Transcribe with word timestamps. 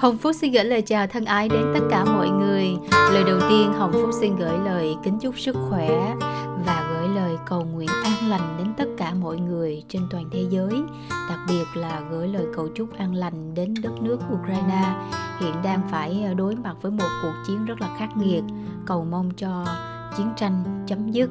Hồng 0.00 0.18
Phúc 0.18 0.32
xin 0.34 0.52
gửi 0.52 0.64
lời 0.64 0.82
chào 0.82 1.06
thân 1.06 1.24
ái 1.24 1.48
đến 1.48 1.62
tất 1.74 1.80
cả 1.90 2.04
mọi 2.04 2.30
người. 2.30 2.76
Lời 2.92 3.24
đầu 3.26 3.40
tiên 3.40 3.72
Hồng 3.72 3.92
Phúc 3.92 4.10
xin 4.20 4.36
gửi 4.36 4.58
lời 4.64 4.96
kính 5.04 5.18
chúc 5.18 5.38
sức 5.38 5.56
khỏe 5.68 6.14
và 6.66 6.90
gửi 6.92 7.08
lời 7.08 7.36
cầu 7.46 7.64
nguyện 7.64 7.88
an 8.04 8.30
lành 8.30 8.54
đến 8.58 8.66
tất 8.76 8.84
cả 8.98 9.14
mọi 9.14 9.36
người 9.36 9.82
trên 9.88 10.02
toàn 10.10 10.24
thế 10.32 10.44
giới. 10.50 10.82
Đặc 11.28 11.38
biệt 11.48 11.64
là 11.74 12.00
gửi 12.10 12.28
lời 12.28 12.46
cầu 12.54 12.68
chúc 12.74 12.98
an 12.98 13.14
lành 13.14 13.54
đến 13.54 13.74
đất 13.82 14.02
nước 14.02 14.18
Ukraine 14.32 14.94
hiện 15.40 15.54
đang 15.62 15.88
phải 15.90 16.22
ờ, 16.26 16.34
đối 16.34 16.56
mặt 16.56 16.76
với 16.82 16.92
một 16.92 17.08
cuộc 17.22 17.34
chiến 17.46 17.64
rất 17.64 17.80
là 17.80 17.96
khắc 17.98 18.16
nghiệt. 18.16 18.42
Cầu 18.86 19.06
mong 19.10 19.30
cho 19.30 19.66
chiến 20.16 20.26
tranh 20.36 20.84
chấm 20.86 21.10
dứt 21.10 21.30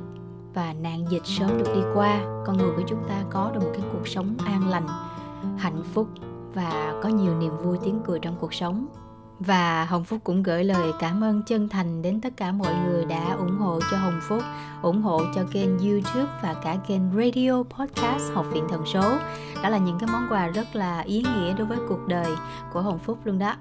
và 0.54 0.74
nạn 0.74 1.06
dịch 1.10 1.26
sớm 1.26 1.58
được 1.58 1.72
đi 1.76 1.82
qua. 1.94 2.20
Con 2.46 2.58
người 2.58 2.72
của 2.78 2.84
chúng 2.88 3.04
ta 3.10 3.24
có 3.32 3.52
được 3.54 3.60
một 3.64 3.72
cái 3.74 3.84
cuộc 3.94 4.08
sống 4.08 4.36
an 4.46 4.70
lành, 4.70 4.88
hạnh 5.58 5.84
phúc 5.94 6.08
và 6.60 6.94
có 7.04 7.10
nhiều 7.10 7.36
niềm 7.40 7.52
vui 7.64 7.78
tiếng 7.84 8.00
cười 8.06 8.20
trong 8.20 8.36
cuộc 8.40 8.54
sống 8.54 8.88
và 9.40 9.86
Hồng 9.86 10.04
Phúc 10.04 10.20
cũng 10.24 10.44
gửi 10.44 10.64
lời 10.64 10.92
cảm 11.00 11.24
ơn 11.24 11.44
chân 11.44 11.70
thành 11.70 12.02
đến 12.02 12.22
tất 12.22 12.38
cả 12.38 12.52
mọi 12.52 12.74
người 12.86 13.06
đã 13.06 13.34
ủng 13.34 13.58
hộ 13.58 13.80
cho 13.92 13.98
Hồng 13.98 14.20
Phúc, 14.22 14.44
ủng 14.82 15.02
hộ 15.02 15.22
cho 15.36 15.44
kênh 15.52 15.80
YouTube 15.80 16.32
và 16.42 16.56
cả 16.64 16.78
kênh 16.88 17.02
Radio 17.16 17.64
Podcast 17.64 18.34
Học 18.34 18.46
viện 18.54 18.64
Thần 18.70 18.86
số. 18.86 19.18
Đó 19.64 19.70
là 19.70 19.78
những 19.78 19.98
cái 20.00 20.10
món 20.14 20.28
quà 20.30 20.48
rất 20.48 20.76
là 20.76 21.00
ý 21.00 21.24
nghĩa 21.36 21.54
đối 21.54 21.68
với 21.68 21.78
cuộc 21.90 22.08
đời 22.08 22.32
của 22.74 22.82
Hồng 22.82 23.00
Phúc 23.00 23.18
luôn 23.24 23.40
đó. 23.40 23.56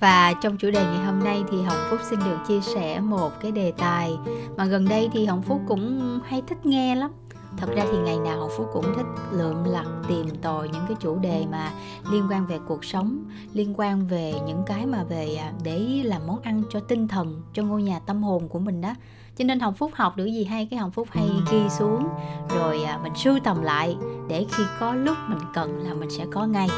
Và 0.00 0.32
trong 0.42 0.56
chủ 0.56 0.70
đề 0.70 0.84
ngày 0.84 1.04
hôm 1.06 1.24
nay 1.24 1.44
thì 1.50 1.62
Hồng 1.62 1.86
Phúc 1.90 2.00
xin 2.10 2.18
được 2.18 2.38
chia 2.48 2.60
sẻ 2.60 3.00
một 3.00 3.40
cái 3.40 3.52
đề 3.52 3.72
tài 3.78 4.16
mà 4.56 4.64
gần 4.64 4.88
đây 4.88 5.08
thì 5.12 5.26
Hồng 5.26 5.42
Phúc 5.42 5.60
cũng 5.68 6.20
hay 6.24 6.42
thích 6.46 6.66
nghe 6.66 6.94
lắm 6.94 7.10
thật 7.56 7.70
ra 7.76 7.84
thì 7.92 7.98
ngày 7.98 8.18
nào 8.18 8.38
hồng 8.38 8.50
phúc 8.56 8.70
cũng 8.72 8.94
thích 8.96 9.06
lượm 9.32 9.64
lặt 9.64 9.86
tìm 10.08 10.26
tòi 10.42 10.68
những 10.68 10.84
cái 10.88 10.96
chủ 11.00 11.18
đề 11.18 11.46
mà 11.50 11.70
liên 12.10 12.26
quan 12.30 12.46
về 12.46 12.58
cuộc 12.66 12.84
sống, 12.84 13.24
liên 13.52 13.74
quan 13.76 14.06
về 14.06 14.34
những 14.46 14.62
cái 14.66 14.86
mà 14.86 15.04
về 15.04 15.34
à, 15.34 15.52
để 15.62 16.02
làm 16.04 16.26
món 16.26 16.40
ăn 16.40 16.62
cho 16.70 16.80
tinh 16.80 17.08
thần, 17.08 17.42
cho 17.52 17.62
ngôi 17.62 17.82
nhà 17.82 17.98
tâm 17.98 18.22
hồn 18.22 18.48
của 18.48 18.58
mình 18.58 18.80
đó. 18.80 18.94
Cho 19.36 19.44
nên 19.44 19.60
hồng 19.60 19.74
phúc 19.74 19.90
học 19.94 20.16
được 20.16 20.24
gì 20.24 20.44
hay, 20.44 20.66
cái 20.70 20.78
hồng 20.78 20.90
phúc 20.90 21.08
hay 21.10 21.30
ghi 21.52 21.68
xuống. 21.78 22.08
Rồi 22.54 22.82
à, 22.82 22.98
mình 23.02 23.12
sưu 23.16 23.38
tầm 23.44 23.62
lại 23.62 23.96
để 24.28 24.46
khi 24.50 24.62
có 24.80 24.94
lúc 24.94 25.16
mình 25.28 25.38
cần 25.54 25.78
là 25.78 25.94
mình 25.94 26.10
sẽ 26.10 26.26
có 26.32 26.46
ngay. 26.46 26.68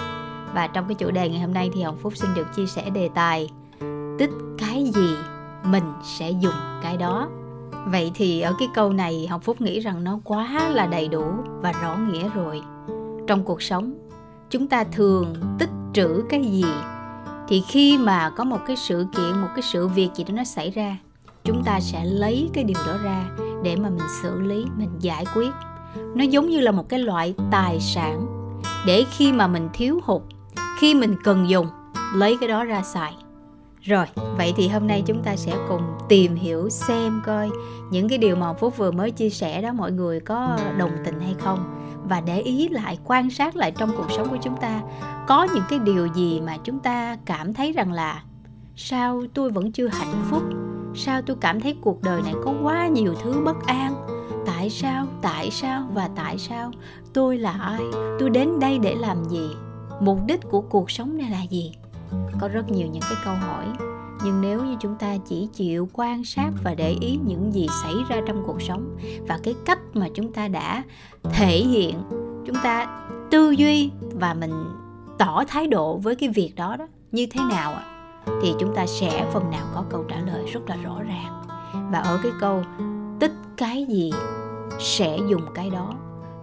Và 0.55 0.67
trong 0.67 0.89
cái 0.89 0.95
chủ 0.95 1.11
đề 1.11 1.29
ngày 1.29 1.41
hôm 1.41 1.55
nay 1.55 1.71
thì 1.75 1.83
hồng 1.83 1.97
phúc 2.03 2.13
xin 2.17 2.31
được 2.35 2.47
chia 2.57 2.67
sẻ 2.67 2.91
đề 2.91 3.09
tài, 3.15 3.49
tích 4.19 4.31
cái 4.59 4.85
gì 4.95 5.15
mình 5.65 5.93
sẽ 6.05 6.31
dùng 6.31 6.55
cái 6.83 6.97
đó? 6.97 7.29
Vậy 7.87 8.11
thì 8.15 8.41
ở 8.41 8.55
cái 8.59 8.69
câu 8.75 8.93
này, 8.93 9.27
học 9.31 9.43
phúc 9.45 9.61
nghĩ 9.61 9.81
rằng 9.81 10.05
nó 10.05 10.19
quá 10.25 10.69
là 10.69 10.87
đầy 10.87 11.09
đủ 11.09 11.25
và 11.63 11.73
rõ 11.73 11.97
nghĩa 11.97 12.29
rồi. 12.35 12.63
Trong 13.27 13.45
cuộc 13.45 13.63
sống, 13.63 13.95
chúng 14.51 14.67
ta 14.67 14.85
thường 14.85 15.35
tích 15.59 15.71
trữ 15.93 16.25
cái 16.29 16.45
gì? 16.45 16.65
Thì 17.49 17.63
khi 17.69 17.99
mà 17.99 18.31
có 18.31 18.45
một 18.45 18.59
cái 18.67 18.77
sự 18.77 19.07
kiện, 19.17 19.41
một 19.41 19.49
cái 19.55 19.63
sự 19.63 19.89
việc 19.89 20.09
gì 20.15 20.25
đó 20.25 20.33
nó 20.35 20.45
xảy 20.45 20.71
ra, 20.71 20.97
chúng 21.45 21.63
ta 21.65 21.81
sẽ 21.81 22.05
lấy 22.05 22.51
cái 22.53 22.65
điều 22.65 22.79
đó 22.87 22.97
ra 23.05 23.25
để 23.63 23.77
mà 23.77 23.91
mình 23.91 24.09
xử 24.23 24.41
lý, 24.41 24.65
mình 24.77 24.91
giải 25.01 25.25
quyết. 25.35 25.51
Nó 26.15 26.25
giống 26.25 26.49
như 26.51 26.61
là 26.61 26.71
một 26.71 26.89
cái 26.89 27.01
loại 27.01 27.35
tài 27.51 27.81
sản 27.81 28.27
để 28.87 29.05
khi 29.11 29.33
mà 29.33 29.47
mình 29.47 29.69
thiếu 29.73 30.01
hụt, 30.05 30.23
khi 30.79 30.95
mình 30.95 31.17
cần 31.25 31.49
dùng, 31.49 31.67
lấy 32.15 32.37
cái 32.41 32.49
đó 32.49 32.65
ra 32.65 32.83
xài 32.83 33.17
rồi, 33.87 34.07
vậy 34.37 34.53
thì 34.57 34.69
hôm 34.69 34.87
nay 34.87 35.03
chúng 35.07 35.23
ta 35.23 35.37
sẽ 35.37 35.57
cùng 35.69 35.83
tìm 36.09 36.35
hiểu 36.35 36.69
xem 36.69 37.23
coi 37.27 37.51
những 37.91 38.09
cái 38.09 38.19
điều 38.19 38.37
mà 38.37 38.53
Phúc 38.53 38.77
vừa 38.77 38.91
mới 38.91 39.11
chia 39.11 39.31
sẻ 39.31 39.63
đó 39.63 39.73
mọi 39.73 39.93
người 39.93 40.21
có 40.21 40.59
đồng 40.79 40.91
tình 41.05 41.21
hay 41.21 41.35
không. 41.39 41.73
Và 42.09 42.21
để 42.21 42.41
ý 42.41 42.69
lại, 42.69 42.99
quan 43.05 43.31
sát 43.31 43.57
lại 43.57 43.71
trong 43.71 43.91
cuộc 43.97 44.11
sống 44.11 44.29
của 44.31 44.39
chúng 44.43 44.57
ta 44.57 44.83
có 45.29 45.49
những 45.55 45.65
cái 45.69 45.79
điều 45.79 46.07
gì 46.07 46.41
mà 46.41 46.57
chúng 46.65 46.79
ta 46.79 47.17
cảm 47.25 47.55
thấy 47.55 47.73
rằng 47.73 47.93
là 47.93 48.23
sao 48.77 49.23
tôi 49.35 49.51
vẫn 49.51 49.73
chưa 49.73 49.89
hạnh 49.89 50.25
phúc, 50.31 50.43
sao 50.95 51.23
tôi 51.23 51.37
cảm 51.41 51.61
thấy 51.61 51.77
cuộc 51.81 52.03
đời 52.03 52.23
này 52.23 52.35
có 52.45 52.55
quá 52.63 52.87
nhiều 52.87 53.15
thứ 53.23 53.43
bất 53.45 53.67
an, 53.67 53.95
tại 54.47 54.71
sao, 54.71 55.07
tại 55.23 55.51
sao 55.51 55.89
và 55.93 56.09
tại 56.17 56.39
sao, 56.39 56.71
tôi 57.15 57.39
là 57.39 57.53
ai, 57.53 57.81
tôi 58.19 58.31
đến 58.31 58.61
đây 58.61 58.79
để 58.79 58.95
làm 58.95 59.25
gì, 59.25 59.49
mục 60.01 60.19
đích 60.27 60.41
của 60.51 60.61
cuộc 60.61 60.91
sống 60.91 61.17
này 61.17 61.31
là 61.31 61.43
gì? 61.43 61.73
Có 62.41 62.49
rất 62.49 62.71
nhiều 62.71 62.87
những 62.87 63.03
cái 63.03 63.19
câu 63.25 63.35
hỏi. 63.35 63.67
Nhưng 64.25 64.41
nếu 64.41 64.65
như 64.65 64.77
chúng 64.81 64.95
ta 64.99 65.17
chỉ 65.29 65.49
chịu 65.53 65.89
quan 65.93 66.25
sát 66.25 66.51
và 66.65 66.75
để 66.75 66.97
ý 67.01 67.19
những 67.25 67.55
gì 67.55 67.67
xảy 67.83 67.95
ra 68.09 68.17
trong 68.27 68.43
cuộc 68.47 68.63
sống 68.63 68.97
và 69.29 69.39
cái 69.43 69.55
cách 69.65 69.79
mà 69.95 70.07
chúng 70.15 70.33
ta 70.33 70.49
đã 70.49 70.83
thể 71.23 71.59
hiện, 71.59 72.03
chúng 72.47 72.57
ta 72.63 73.01
tư 73.31 73.51
duy 73.51 73.91
và 74.15 74.35
mình 74.35 74.53
tỏ 75.19 75.45
thái 75.49 75.67
độ 75.67 75.97
với 75.97 76.15
cái 76.15 76.29
việc 76.29 76.53
đó 76.57 76.77
đó 76.77 76.87
như 77.13 77.27
thế 77.27 77.41
nào 77.51 77.73
ạ 77.73 77.97
thì 78.43 78.55
chúng 78.59 78.75
ta 78.75 78.87
sẽ 78.87 79.27
phần 79.33 79.51
nào 79.51 79.67
có 79.75 79.85
câu 79.91 80.05
trả 80.09 80.17
lời 80.19 80.45
rất 80.53 80.61
là 80.67 80.77
rõ 80.77 81.03
ràng. 81.03 81.43
Và 81.93 81.99
ở 81.99 82.19
cái 82.23 82.33
câu, 82.41 82.63
tích 83.21 83.33
cái 83.57 83.87
gì 83.89 84.13
sẽ 84.79 85.19
dùng 85.29 85.43
cái 85.55 85.71
đó? 85.71 85.95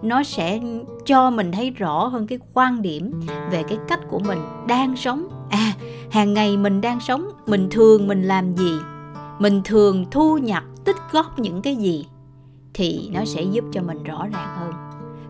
Nó 0.02 0.22
sẽ 0.22 0.60
cho 1.04 1.30
mình 1.30 1.52
thấy 1.52 1.70
rõ 1.70 2.06
hơn 2.06 2.26
cái 2.26 2.38
quan 2.54 2.82
điểm 2.82 3.20
về 3.50 3.62
cái 3.68 3.78
cách 3.88 4.00
của 4.08 4.18
mình 4.18 4.38
đang 4.66 4.96
sống 4.96 5.28
hàng 6.10 6.34
ngày 6.34 6.56
mình 6.56 6.80
đang 6.80 7.00
sống, 7.00 7.28
mình 7.46 7.68
thường 7.70 8.08
mình 8.08 8.22
làm 8.22 8.52
gì? 8.52 8.72
Mình 9.38 9.62
thường 9.64 10.04
thu 10.10 10.38
nhập, 10.38 10.62
tích 10.84 10.96
góp 11.12 11.38
những 11.38 11.62
cái 11.62 11.76
gì? 11.76 12.06
Thì 12.74 13.10
nó 13.12 13.24
sẽ 13.24 13.42
giúp 13.42 13.64
cho 13.72 13.82
mình 13.82 14.02
rõ 14.02 14.26
ràng 14.32 14.56
hơn. 14.58 14.72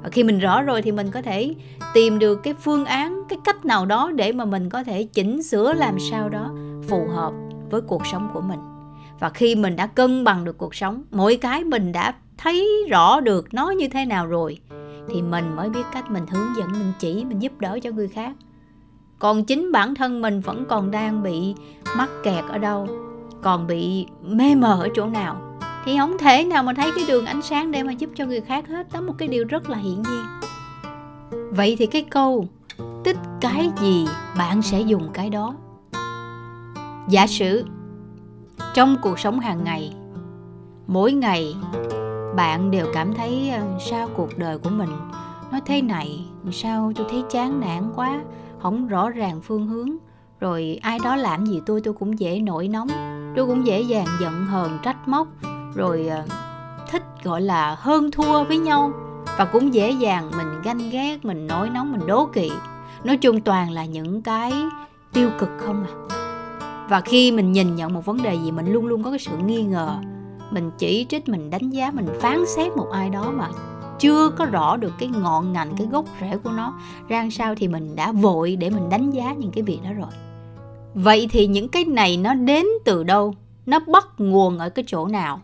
Và 0.02 0.08
khi 0.08 0.24
mình 0.24 0.38
rõ 0.38 0.62
rồi 0.62 0.82
thì 0.82 0.92
mình 0.92 1.10
có 1.10 1.22
thể 1.22 1.54
tìm 1.94 2.18
được 2.18 2.42
cái 2.42 2.54
phương 2.54 2.84
án, 2.84 3.22
cái 3.28 3.38
cách 3.44 3.64
nào 3.64 3.86
đó 3.86 4.10
để 4.14 4.32
mà 4.32 4.44
mình 4.44 4.70
có 4.70 4.84
thể 4.84 5.04
chỉnh 5.04 5.42
sửa 5.42 5.72
làm 5.72 6.00
sao 6.10 6.28
đó 6.28 6.50
phù 6.88 7.06
hợp 7.14 7.32
với 7.70 7.80
cuộc 7.80 8.06
sống 8.06 8.30
của 8.34 8.40
mình. 8.40 8.60
Và 9.20 9.30
khi 9.30 9.54
mình 9.54 9.76
đã 9.76 9.86
cân 9.86 10.24
bằng 10.24 10.44
được 10.44 10.58
cuộc 10.58 10.74
sống, 10.74 11.02
mỗi 11.10 11.36
cái 11.36 11.64
mình 11.64 11.92
đã 11.92 12.14
thấy 12.38 12.86
rõ 12.90 13.20
được 13.20 13.54
nó 13.54 13.70
như 13.70 13.88
thế 13.88 14.04
nào 14.04 14.26
rồi, 14.26 14.58
thì 15.08 15.22
mình 15.22 15.56
mới 15.56 15.70
biết 15.70 15.84
cách 15.92 16.10
mình 16.10 16.26
hướng 16.26 16.56
dẫn, 16.56 16.72
mình 16.72 16.92
chỉ, 16.98 17.24
mình 17.24 17.38
giúp 17.42 17.52
đỡ 17.60 17.78
cho 17.82 17.90
người 17.90 18.08
khác 18.08 18.32
còn 19.24 19.44
chính 19.44 19.72
bản 19.72 19.94
thân 19.94 20.22
mình 20.22 20.40
vẫn 20.40 20.64
còn 20.68 20.90
đang 20.90 21.22
bị 21.22 21.54
mắc 21.96 22.10
kẹt 22.22 22.44
ở 22.48 22.58
đâu, 22.58 22.88
còn 23.42 23.66
bị 23.66 24.06
mê 24.22 24.54
mờ 24.54 24.78
ở 24.80 24.88
chỗ 24.94 25.06
nào. 25.06 25.58
Thì 25.84 25.98
không 25.98 26.18
thể 26.18 26.44
nào 26.44 26.62
mà 26.62 26.72
thấy 26.74 26.90
cái 26.96 27.04
đường 27.08 27.26
ánh 27.26 27.42
sáng 27.42 27.70
để 27.70 27.82
mà 27.82 27.92
giúp 27.92 28.10
cho 28.14 28.26
người 28.26 28.40
khác 28.40 28.68
hết. 28.68 28.92
Đó 28.92 29.00
một 29.00 29.12
cái 29.18 29.28
điều 29.28 29.44
rất 29.44 29.70
là 29.70 29.76
hiển 29.76 30.02
nhiên. 30.02 30.24
Vậy 31.50 31.76
thì 31.78 31.86
cái 31.86 32.02
câu, 32.02 32.48
tích 33.04 33.16
cái 33.40 33.70
gì 33.80 34.06
bạn 34.38 34.62
sẽ 34.62 34.80
dùng 34.80 35.08
cái 35.14 35.30
đó? 35.30 35.54
Giả 37.08 37.26
sử, 37.26 37.64
trong 38.74 38.96
cuộc 39.02 39.18
sống 39.18 39.40
hàng 39.40 39.64
ngày, 39.64 39.92
mỗi 40.86 41.12
ngày 41.12 41.56
bạn 42.36 42.70
đều 42.70 42.86
cảm 42.94 43.14
thấy 43.14 43.50
ờ, 43.50 43.62
sao 43.90 44.08
cuộc 44.16 44.38
đời 44.38 44.58
của 44.58 44.70
mình 44.70 44.90
nó 45.52 45.60
thế 45.66 45.82
này, 45.82 46.24
sao 46.52 46.92
tôi 46.96 47.06
thấy 47.10 47.24
chán 47.30 47.60
nản 47.60 47.92
quá? 47.96 48.20
Không 48.64 48.88
rõ 48.88 49.10
ràng 49.10 49.40
phương 49.42 49.66
hướng. 49.66 49.90
Rồi 50.40 50.78
ai 50.82 50.98
đó 51.04 51.16
làm 51.16 51.46
gì 51.46 51.60
tôi 51.66 51.80
tôi 51.84 51.94
cũng 51.94 52.18
dễ 52.18 52.40
nổi 52.40 52.68
nóng. 52.68 52.88
Tôi 53.36 53.46
cũng 53.46 53.66
dễ 53.66 53.80
dàng 53.80 54.06
giận 54.20 54.46
hờn, 54.46 54.78
trách 54.82 55.08
móc. 55.08 55.28
Rồi 55.74 56.06
ờ, 56.06 56.24
thích, 56.90 57.02
gọi 57.24 57.40
là, 57.40 57.76
hơn 57.78 58.10
thua 58.10 58.44
với 58.44 58.58
nhau. 58.58 58.92
Và 59.38 59.44
cũng 59.44 59.74
dễ 59.74 59.90
dàng 59.90 60.30
mình 60.36 60.62
ganh 60.64 60.90
ghét, 60.90 61.24
mình 61.24 61.46
nổi 61.46 61.70
nóng, 61.70 61.92
mình 61.92 62.06
đố 62.06 62.26
kỵ. 62.26 62.50
Nói 63.04 63.16
chung 63.16 63.40
toàn 63.40 63.70
là 63.70 63.84
những 63.84 64.22
cái 64.22 64.52
tiêu 65.12 65.30
cực 65.38 65.50
không 65.58 65.84
à. 65.84 65.92
Và 66.88 67.00
khi 67.00 67.32
mình 67.32 67.52
nhìn 67.52 67.76
nhận 67.76 67.94
một 67.94 68.04
vấn 68.04 68.22
đề 68.22 68.34
gì, 68.34 68.50
mình 68.50 68.72
luôn 68.72 68.86
luôn 68.86 69.02
có 69.02 69.10
cái 69.10 69.18
sự 69.18 69.32
nghi 69.46 69.62
ngờ. 69.62 69.96
Mình 70.50 70.70
chỉ 70.78 71.06
trích, 71.08 71.28
mình 71.28 71.50
đánh 71.50 71.70
giá, 71.70 71.90
mình 71.90 72.06
phán 72.20 72.44
xét 72.46 72.76
một 72.76 72.88
ai 72.92 73.10
đó 73.10 73.32
mà 73.36 73.48
chưa 73.98 74.30
có 74.30 74.44
rõ 74.44 74.76
được 74.76 74.92
cái 74.98 75.08
ngọn 75.08 75.52
ngành, 75.52 75.74
cái 75.78 75.86
gốc 75.86 76.04
rễ 76.20 76.36
của 76.36 76.50
nó 76.50 76.74
ra 77.08 77.28
sao 77.32 77.54
thì 77.54 77.68
mình 77.68 77.96
đã 77.96 78.12
vội 78.12 78.56
để 78.56 78.70
mình 78.70 78.88
đánh 78.90 79.10
giá 79.10 79.32
những 79.32 79.50
cái 79.50 79.62
việc 79.62 79.78
đó 79.84 79.90
rồi. 79.92 80.10
Vậy 80.94 81.28
thì 81.30 81.46
những 81.46 81.68
cái 81.68 81.84
này 81.84 82.16
nó 82.16 82.34
đến 82.34 82.66
từ 82.84 83.04
đâu? 83.04 83.34
Nó 83.66 83.78
bắt 83.92 84.08
nguồn 84.18 84.58
ở 84.58 84.68
cái 84.68 84.84
chỗ 84.88 85.06
nào? 85.06 85.40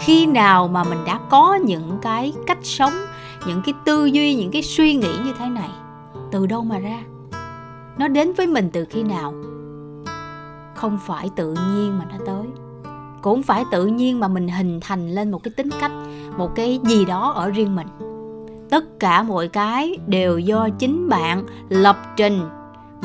Khi 0.00 0.26
nào 0.26 0.68
mà 0.68 0.84
mình 0.84 0.98
đã 1.06 1.20
có 1.30 1.54
những 1.54 1.98
cái 2.02 2.32
cách 2.46 2.58
sống, 2.62 2.92
những 3.46 3.62
cái 3.64 3.74
tư 3.84 4.06
duy, 4.06 4.34
những 4.34 4.50
cái 4.50 4.62
suy 4.62 4.94
nghĩ 4.94 5.10
như 5.24 5.32
thế 5.38 5.48
này? 5.48 5.70
Từ 6.32 6.46
đâu 6.46 6.64
mà 6.64 6.78
ra? 6.78 6.98
Nó 7.98 8.08
đến 8.08 8.32
với 8.32 8.46
mình 8.46 8.70
từ 8.72 8.84
khi 8.90 9.02
nào? 9.02 9.34
Không 10.74 10.98
phải 11.06 11.30
tự 11.36 11.48
nhiên 11.48 11.98
mà 11.98 12.04
nó 12.10 12.24
tới. 12.26 12.46
Cũng 13.22 13.42
phải 13.42 13.64
tự 13.70 13.86
nhiên 13.86 14.20
mà 14.20 14.28
mình 14.28 14.48
hình 14.48 14.80
thành 14.80 15.10
lên 15.10 15.30
một 15.30 15.42
cái 15.42 15.52
tính 15.56 15.68
cách 15.80 15.92
một 16.36 16.54
cái 16.54 16.80
gì 16.84 17.04
đó 17.04 17.32
ở 17.36 17.50
riêng 17.50 17.76
mình. 17.76 17.86
Tất 18.70 18.84
cả 19.00 19.22
mọi 19.22 19.48
cái 19.48 19.98
đều 20.06 20.38
do 20.38 20.68
chính 20.78 21.08
bạn 21.08 21.44
lập 21.68 21.96
trình. 22.16 22.40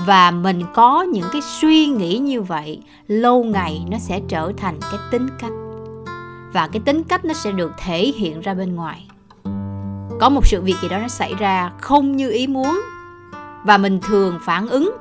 Và 0.06 0.32
mình 0.32 0.62
có 0.74 1.02
những 1.02 1.26
cái 1.32 1.42
suy 1.42 1.88
nghĩ 1.88 2.18
như 2.18 2.42
vậy, 2.42 2.82
lâu 3.08 3.44
ngày 3.44 3.86
nó 3.92 3.98
sẽ 3.98 4.22
trở 4.28 4.52
thành 4.58 4.80
cái 4.82 5.00
tính 5.12 5.28
cách. 5.40 5.52
Và 6.54 6.68
cái 6.68 6.82
tính 6.86 7.04
cách 7.04 7.26
nó 7.26 7.34
sẽ 7.34 7.52
được 7.52 7.72
thể 7.78 8.12
hiện 8.16 8.42
ra 8.42 8.54
bên 8.54 8.76
ngoài. 8.76 9.08
Có 10.20 10.30
một 10.30 10.48
sự 10.48 10.62
việc 10.62 10.76
gì 10.82 10.90
đó 10.90 10.98
nó 10.98 11.08
xảy 11.08 11.34
ra 11.34 11.72
không 11.82 12.16
như 12.16 12.32
ý 12.32 12.48
muốn. 12.48 12.82
Và 13.66 13.78
mình 13.78 14.00
thường 14.02 14.38
phản 14.42 14.68
ứng. 14.68 14.92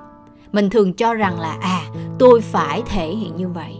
Mình 0.52 0.70
thường 0.70 0.94
cho 0.94 1.14
rằng 1.14 1.40
là 1.40 1.56
à 1.60 1.80
tôi 2.19 2.40
phải 2.40 2.82
thể 2.86 3.08
hiện 3.08 3.36
như 3.36 3.48
vậy. 3.48 3.76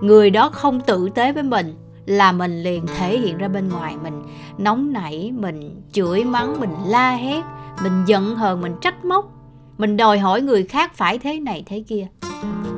Người 0.00 0.30
đó 0.30 0.50
không 0.52 0.80
tử 0.80 1.08
tế 1.14 1.32
với 1.32 1.42
mình 1.42 1.74
là 2.06 2.32
mình 2.32 2.62
liền 2.62 2.86
thể 2.86 3.18
hiện 3.18 3.38
ra 3.38 3.48
bên 3.48 3.68
ngoài 3.68 3.96
mình. 4.02 4.22
Nóng 4.58 4.92
nảy, 4.92 5.32
mình 5.36 5.82
chửi 5.92 6.24
mắng, 6.24 6.60
mình 6.60 6.74
la 6.86 7.10
hét, 7.10 7.44
mình 7.82 8.04
giận 8.06 8.36
hờn, 8.36 8.60
mình 8.60 8.74
trách 8.80 9.04
móc. 9.04 9.32
Mình 9.78 9.96
đòi 9.96 10.18
hỏi 10.18 10.40
người 10.40 10.64
khác 10.64 10.94
phải 10.94 11.18
thế 11.18 11.40
này, 11.40 11.62
thế 11.66 11.84
kia. 11.88 12.06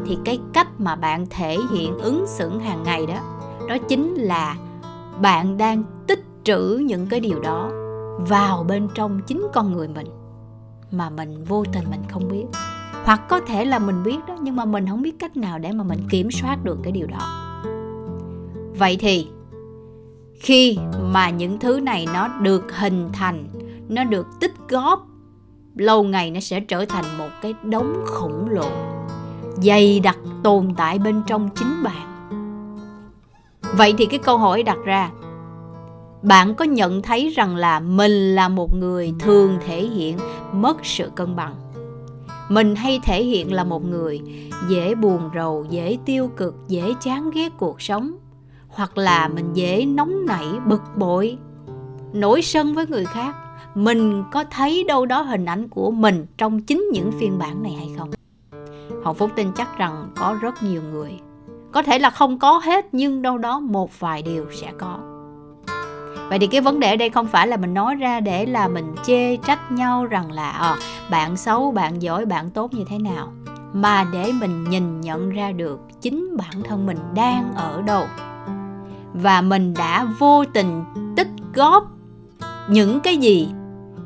Thì 0.07 0.19
cái 0.25 0.41
cách 0.53 0.69
mà 0.79 0.97
bạn 0.97 1.27
thể 1.31 1.57
hiện 1.73 1.99
ứng 1.99 2.25
xử 2.27 2.59
hàng 2.59 2.83
ngày 2.83 3.07
đó 3.07 3.39
đó 3.69 3.77
chính 3.89 4.15
là 4.15 4.57
bạn 5.21 5.57
đang 5.57 5.83
tích 6.07 6.25
trữ 6.45 6.83
những 6.87 7.07
cái 7.07 7.21
điều 7.21 7.41
đó 7.41 7.71
vào 8.19 8.65
bên 8.69 8.89
trong 8.95 9.21
chính 9.27 9.47
con 9.53 9.73
người 9.73 9.89
mình 9.89 10.07
mà 10.91 11.11
mình 11.11 11.45
vô 11.45 11.65
tình 11.73 11.85
mình 11.91 12.03
không 12.11 12.29
biết. 12.29 12.45
Hoặc 13.05 13.21
có 13.29 13.41
thể 13.41 13.65
là 13.65 13.79
mình 13.79 14.03
biết 14.03 14.17
đó, 14.29 14.37
nhưng 14.41 14.57
mà 14.57 14.65
mình 14.65 14.87
không 14.89 15.03
biết 15.03 15.19
cách 15.19 15.37
nào 15.37 15.59
để 15.59 15.73
mà 15.73 15.85
mình 15.85 16.01
kiểm 16.11 16.31
soát 16.31 16.65
được 16.65 16.79
cái 16.83 16.93
điều 16.93 17.07
đó 17.07 17.48
vậy 18.79 18.97
thì, 19.01 19.27
khi 20.41 20.79
mà 21.03 21.31
những 21.31 21.59
thứ 21.59 21.81
này 21.81 22.07
nó 22.15 22.29
được 22.29 22.77
hình 22.77 23.09
thành, 23.13 23.49
nó 23.89 24.05
được 24.05 24.27
tích 24.41 24.55
góp, 24.69 25.07
lâu 25.77 26.03
ngày 26.05 26.31
nó 26.31 26.41
sẽ 26.41 26.61
trở 26.61 26.85
thành 26.85 27.05
một 27.19 27.29
cái 27.43 27.55
đống 27.63 28.03
khổng 28.07 28.49
lồ, 28.51 28.71
dày 29.57 30.01
đặc 30.01 30.19
tồn 30.43 30.75
tại 30.77 30.99
bên 30.99 31.23
trong 31.27 31.49
chính 31.55 31.83
bạn. 31.83 32.29
Vậy 33.77 33.95
thì 33.99 34.07
cái 34.07 34.19
câu 34.19 34.39
hỏi 34.39 34.63
đặt 34.63 34.79
ra, 34.85 35.11
bạn 36.23 36.55
có 36.55 36.65
nhận 36.65 37.03
thấy 37.03 37.29
rằng 37.29 37.57
là 37.57 37.81
mình 37.81 38.35
là 38.35 38.49
một 38.49 38.75
người 38.75 39.13
thường 39.21 39.59
thể 39.67 39.87
hiện 39.87 40.19
mất 40.53 40.77
sự 40.83 41.11
cân 41.15 41.37
bằng? 41.37 41.55
Mình 42.49 42.75
hay 42.75 43.01
thể 43.05 43.25
hiện 43.25 43.53
là 43.53 43.65
một 43.65 43.85
người 43.85 44.21
dễ 44.69 44.95
buồn 44.95 45.31
rầu, 45.35 45.67
dễ 45.71 45.99
tiêu 46.05 46.31
cực, 46.37 46.55
dễ 46.69 46.95
chán 47.01 47.31
ghét 47.35 47.53
cuộc 47.59 47.83
sống? 47.83 48.13
Hoặc 48.79 48.99
là 48.99 49.29
mình 49.29 49.53
dễ 49.53 49.87
nóng 49.87 50.27
nảy 50.27 50.47
bực 50.67 50.83
bội. 50.97 51.39
Nổi 52.13 52.43
sân 52.43 52.75
với 52.75 52.87
người 52.87 53.05
khác 53.05 53.35
mình 53.75 54.25
có 54.33 54.45
thấy 54.51 54.85
đâu 54.85 55.07
đó 55.07 55.21
hình 55.23 55.45
ảnh 55.45 55.69
của 55.69 55.91
mình 55.91 56.27
trong 56.39 56.61
chính 56.61 56.85
những 56.93 57.13
phiên 57.21 57.39
bản 57.39 57.63
này 57.63 57.73
hay 57.73 57.91
không? 57.99 58.11
Hồng 59.05 59.15
phúc 59.15 59.31
tin 59.37 59.53
chắc 59.57 59.79
rằng 59.79 60.11
có 60.17 60.39
rất 60.41 60.63
nhiều 60.63 60.83
người. 60.93 61.13
Có 61.73 61.83
thể 61.83 61.99
là 61.99 62.11
không 62.11 62.39
có 62.39 62.61
hết 62.65 62.87
nhưng 62.93 63.23
đâu 63.23 63.39
đó 63.39 63.61
một 63.61 64.01
vài 64.01 64.23
điều 64.23 64.47
sẽ 64.53 64.73
có. 64.79 64.99
Vậy 66.29 66.39
thì 66.39 66.47
cái 66.47 66.61
vấn 66.61 66.81
đề 66.81 66.91
ở 66.91 66.97
đây 66.97 67.11
không 67.11 67.27
phải 67.27 67.47
là 67.47 67.57
mình 67.57 67.75
nói 67.75 67.95
ra 67.95 68.21
để 68.21 68.47
là 68.47 68.69
mình 68.69 68.95
chê 69.07 69.37
trách 69.37 69.73
nhau 69.73 70.07
rằng 70.07 70.33
là 70.33 70.51
à, 70.51 70.77
bạn 71.11 71.37
xấu 71.37 71.71
bạn 71.71 72.03
giỏi 72.03 72.27
bạn 72.27 72.51
tốt 72.51 72.75
như 72.75 72.85
thế 72.89 72.99
nào 72.99 73.33
mà 73.73 74.07
để 74.13 74.33
mình 74.33 74.65
nhìn 74.71 75.01
nhận 75.01 75.31
ra 75.31 75.53
được 75.53 75.81
chính 76.01 76.37
bản 76.37 76.63
thân 76.65 76.87
mình 76.87 76.99
đang 77.15 77.53
ở 77.55 77.83
đâu 77.83 78.05
và 79.23 79.41
mình 79.41 79.75
đã 79.75 80.05
vô 80.19 80.45
tình 80.45 80.85
tích 81.17 81.29
góp 81.55 81.85
những 82.69 83.01
cái 83.01 83.17
gì 83.17 83.49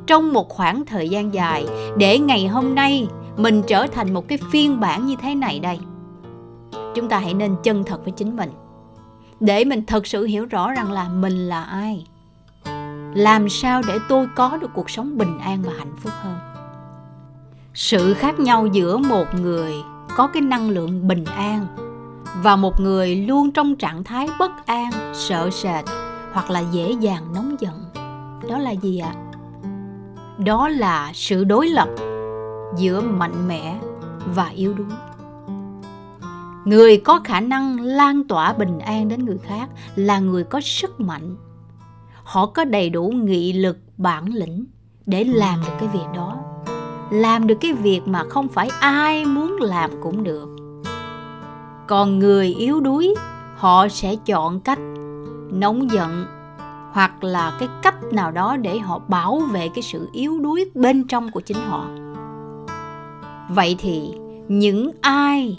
trong 0.07 0.33
một 0.33 0.49
khoảng 0.49 0.85
thời 0.85 1.09
gian 1.09 1.33
dài 1.33 1.65
để 1.97 2.19
ngày 2.19 2.47
hôm 2.47 2.75
nay 2.75 3.07
mình 3.37 3.63
trở 3.67 3.87
thành 3.87 4.13
một 4.13 4.27
cái 4.27 4.37
phiên 4.51 4.79
bản 4.79 5.05
như 5.05 5.15
thế 5.21 5.35
này 5.35 5.59
đây. 5.59 5.79
Chúng 6.95 7.09
ta 7.09 7.19
hãy 7.19 7.33
nên 7.33 7.55
chân 7.63 7.83
thật 7.83 8.03
với 8.03 8.11
chính 8.11 8.35
mình. 8.35 8.49
Để 9.39 9.65
mình 9.65 9.85
thật 9.85 10.07
sự 10.07 10.25
hiểu 10.25 10.45
rõ 10.45 10.71
rằng 10.71 10.91
là 10.91 11.07
mình 11.09 11.49
là 11.49 11.63
ai, 11.63 12.05
làm 13.15 13.49
sao 13.49 13.81
để 13.87 13.97
tôi 14.09 14.27
có 14.35 14.57
được 14.57 14.69
cuộc 14.73 14.89
sống 14.89 15.17
bình 15.17 15.39
an 15.39 15.61
và 15.61 15.73
hạnh 15.77 15.95
phúc 16.01 16.13
hơn. 16.21 16.35
Sự 17.73 18.13
khác 18.13 18.39
nhau 18.39 18.67
giữa 18.67 18.97
một 18.97 19.25
người 19.41 19.73
có 20.15 20.27
cái 20.27 20.41
năng 20.41 20.69
lượng 20.69 21.07
bình 21.07 21.25
an 21.25 21.67
và 22.41 22.55
một 22.55 22.79
người 22.79 23.15
luôn 23.15 23.51
trong 23.51 23.75
trạng 23.75 24.03
thái 24.03 24.27
bất 24.39 24.65
an, 24.65 24.91
sợ 25.13 25.49
sệt 25.49 25.85
hoặc 26.31 26.49
là 26.49 26.63
dễ 26.71 26.91
dàng 26.99 27.33
nóng 27.33 27.55
giận. 27.59 27.83
Đó 28.49 28.57
là 28.57 28.71
gì 28.71 28.97
ạ? 28.97 29.13
Đó 30.37 30.67
là 30.67 31.11
sự 31.13 31.43
đối 31.43 31.67
lập 31.67 31.89
giữa 32.77 33.01
mạnh 33.01 33.47
mẽ 33.47 33.79
và 34.35 34.47
yếu 34.47 34.73
đuối. 34.73 34.87
Người 36.65 36.97
có 36.97 37.19
khả 37.23 37.39
năng 37.39 37.79
lan 37.79 38.27
tỏa 38.27 38.53
bình 38.53 38.79
an 38.79 39.09
đến 39.09 39.25
người 39.25 39.37
khác 39.37 39.69
là 39.95 40.19
người 40.19 40.43
có 40.43 40.61
sức 40.61 40.99
mạnh. 40.99 41.35
Họ 42.23 42.45
có 42.45 42.65
đầy 42.65 42.89
đủ 42.89 43.13
nghị 43.15 43.53
lực 43.53 43.77
bản 43.97 44.25
lĩnh 44.33 44.65
để 45.05 45.23
làm 45.23 45.59
được 45.65 45.73
cái 45.79 45.89
việc 45.93 46.05
đó, 46.15 46.37
làm 47.11 47.47
được 47.47 47.57
cái 47.61 47.73
việc 47.73 48.01
mà 48.05 48.23
không 48.29 48.47
phải 48.47 48.69
ai 48.79 49.25
muốn 49.25 49.57
làm 49.61 49.91
cũng 50.01 50.23
được 50.23 50.52
còn 51.87 52.19
người 52.19 52.47
yếu 52.47 52.79
đuối, 52.79 53.15
họ 53.55 53.87
sẽ 53.87 54.15
chọn 54.25 54.59
cách 54.59 54.79
nóng 55.51 55.91
giận 55.91 56.25
hoặc 56.91 57.23
là 57.23 57.57
cái 57.59 57.69
cách 57.83 58.03
nào 58.11 58.31
đó 58.31 58.57
để 58.57 58.79
họ 58.79 58.99
bảo 59.07 59.39
vệ 59.39 59.69
cái 59.75 59.81
sự 59.81 60.09
yếu 60.11 60.39
đuối 60.39 60.71
bên 60.75 61.07
trong 61.07 61.31
của 61.31 61.41
chính 61.41 61.57
họ. 61.57 61.87
Vậy 63.49 63.75
thì 63.79 64.11
những 64.47 64.91
ai 65.01 65.57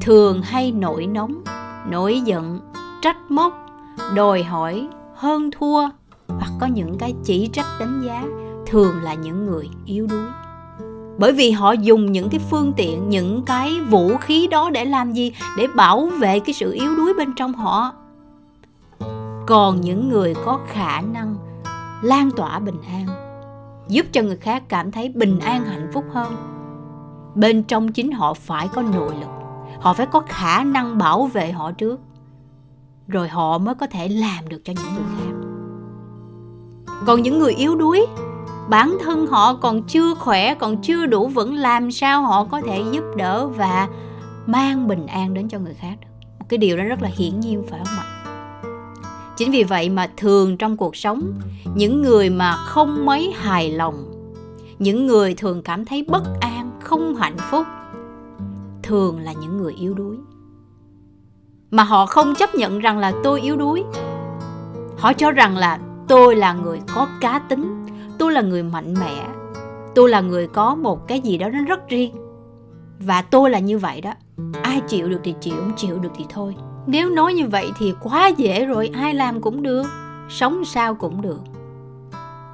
thường 0.00 0.42
hay 0.42 0.72
nổi 0.72 1.06
nóng, 1.06 1.42
nổi 1.90 2.20
giận, 2.20 2.60
trách 3.02 3.30
móc, 3.30 3.66
đòi 4.14 4.42
hỏi 4.42 4.88
hơn 5.14 5.50
thua 5.58 5.88
hoặc 6.28 6.50
có 6.60 6.66
những 6.66 6.98
cái 6.98 7.14
chỉ 7.24 7.50
trách 7.52 7.66
đánh 7.80 8.02
giá 8.06 8.24
thường 8.66 8.94
là 9.02 9.14
những 9.14 9.46
người 9.46 9.68
yếu 9.86 10.06
đuối 10.06 10.28
bởi 11.18 11.32
vì 11.32 11.50
họ 11.50 11.72
dùng 11.72 12.12
những 12.12 12.28
cái 12.28 12.40
phương 12.50 12.72
tiện, 12.76 13.08
những 13.08 13.42
cái 13.46 13.80
vũ 13.80 14.16
khí 14.16 14.46
đó 14.46 14.70
để 14.70 14.84
làm 14.84 15.12
gì? 15.12 15.32
Để 15.58 15.66
bảo 15.76 16.06
vệ 16.06 16.40
cái 16.40 16.54
sự 16.54 16.72
yếu 16.72 16.96
đuối 16.96 17.14
bên 17.14 17.34
trong 17.36 17.54
họ. 17.54 17.92
Còn 19.46 19.80
những 19.80 20.08
người 20.08 20.34
có 20.44 20.60
khả 20.68 21.00
năng 21.00 21.36
lan 22.02 22.30
tỏa 22.36 22.58
bình 22.58 22.82
an, 22.86 23.06
giúp 23.88 24.06
cho 24.12 24.22
người 24.22 24.36
khác 24.36 24.62
cảm 24.68 24.92
thấy 24.92 25.08
bình 25.08 25.38
an, 25.40 25.64
hạnh 25.64 25.90
phúc 25.92 26.04
hơn. 26.12 26.32
Bên 27.34 27.62
trong 27.62 27.92
chính 27.92 28.12
họ 28.12 28.34
phải 28.34 28.68
có 28.68 28.82
nội 28.82 29.14
lực. 29.20 29.28
Họ 29.80 29.92
phải 29.92 30.06
có 30.06 30.22
khả 30.26 30.64
năng 30.64 30.98
bảo 30.98 31.26
vệ 31.26 31.52
họ 31.52 31.72
trước. 31.72 32.00
Rồi 33.08 33.28
họ 33.28 33.58
mới 33.58 33.74
có 33.74 33.86
thể 33.86 34.08
làm 34.08 34.48
được 34.48 34.60
cho 34.64 34.72
những 34.72 34.94
người 34.94 35.04
khác. 35.18 35.32
Còn 37.06 37.22
những 37.22 37.38
người 37.38 37.52
yếu 37.52 37.76
đuối 37.76 38.06
bản 38.72 38.96
thân 39.00 39.26
họ 39.26 39.54
còn 39.54 39.82
chưa 39.82 40.14
khỏe, 40.14 40.54
còn 40.54 40.76
chưa 40.82 41.06
đủ 41.06 41.28
vững, 41.28 41.54
làm 41.54 41.90
sao 41.90 42.22
họ 42.22 42.44
có 42.44 42.60
thể 42.60 42.84
giúp 42.92 43.04
đỡ 43.16 43.48
và 43.48 43.88
mang 44.46 44.88
bình 44.88 45.06
an 45.06 45.34
đến 45.34 45.48
cho 45.48 45.58
người 45.58 45.74
khác 45.74 45.96
được? 46.00 46.08
Một 46.38 46.46
cái 46.48 46.58
điều 46.58 46.76
đó 46.76 46.84
rất 46.84 47.02
là 47.02 47.10
hiển 47.16 47.40
nhiên, 47.40 47.64
phải 47.70 47.80
không 47.84 47.98
ạ? 47.98 48.06
Chính 49.36 49.50
vì 49.50 49.64
vậy 49.64 49.88
mà 49.88 50.10
thường 50.16 50.56
trong 50.56 50.76
cuộc 50.76 50.96
sống, 50.96 51.32
những 51.74 52.02
người 52.02 52.30
mà 52.30 52.56
không 52.56 53.06
mấy 53.06 53.32
hài 53.36 53.72
lòng, 53.72 53.94
những 54.78 55.06
người 55.06 55.34
thường 55.34 55.62
cảm 55.62 55.84
thấy 55.84 56.04
bất 56.08 56.22
an, 56.40 56.70
không 56.80 57.14
hạnh 57.14 57.36
phúc, 57.50 57.66
thường 58.82 59.20
là 59.20 59.32
những 59.32 59.56
người 59.56 59.74
yếu 59.74 59.94
đuối. 59.94 60.16
Mà 61.70 61.82
họ 61.82 62.06
không 62.06 62.34
chấp 62.34 62.54
nhận 62.54 62.78
rằng 62.78 62.98
là 62.98 63.12
tôi 63.24 63.40
yếu 63.40 63.56
đuối. 63.56 63.84
Họ 64.98 65.12
cho 65.12 65.30
rằng 65.30 65.56
là 65.56 65.78
tôi 66.08 66.36
là 66.36 66.52
người 66.52 66.80
có 66.94 67.08
cá 67.20 67.38
tính 67.38 67.82
tôi 68.22 68.32
là 68.32 68.40
người 68.40 68.62
mạnh 68.62 68.94
mẽ. 69.00 69.28
Tôi 69.94 70.08
là 70.08 70.20
người 70.20 70.46
có 70.46 70.74
một 70.74 71.08
cái 71.08 71.20
gì 71.20 71.38
đó 71.38 71.48
nó 71.48 71.64
rất 71.64 71.88
riêng. 71.88 72.14
Và 73.00 73.22
tôi 73.22 73.50
là 73.50 73.58
như 73.58 73.78
vậy 73.78 74.00
đó. 74.00 74.14
Ai 74.62 74.80
chịu 74.88 75.08
được 75.08 75.20
thì 75.24 75.34
chịu, 75.40 75.54
không 75.56 75.72
chịu 75.76 75.98
được 75.98 76.08
thì 76.16 76.24
thôi. 76.28 76.56
Nếu 76.86 77.10
nói 77.10 77.34
như 77.34 77.48
vậy 77.48 77.70
thì 77.78 77.94
quá 78.02 78.28
dễ 78.28 78.64
rồi, 78.64 78.90
ai 78.94 79.14
làm 79.14 79.40
cũng 79.40 79.62
được, 79.62 79.86
sống 80.28 80.64
sao 80.64 80.94
cũng 80.94 81.22
được. 81.22 81.40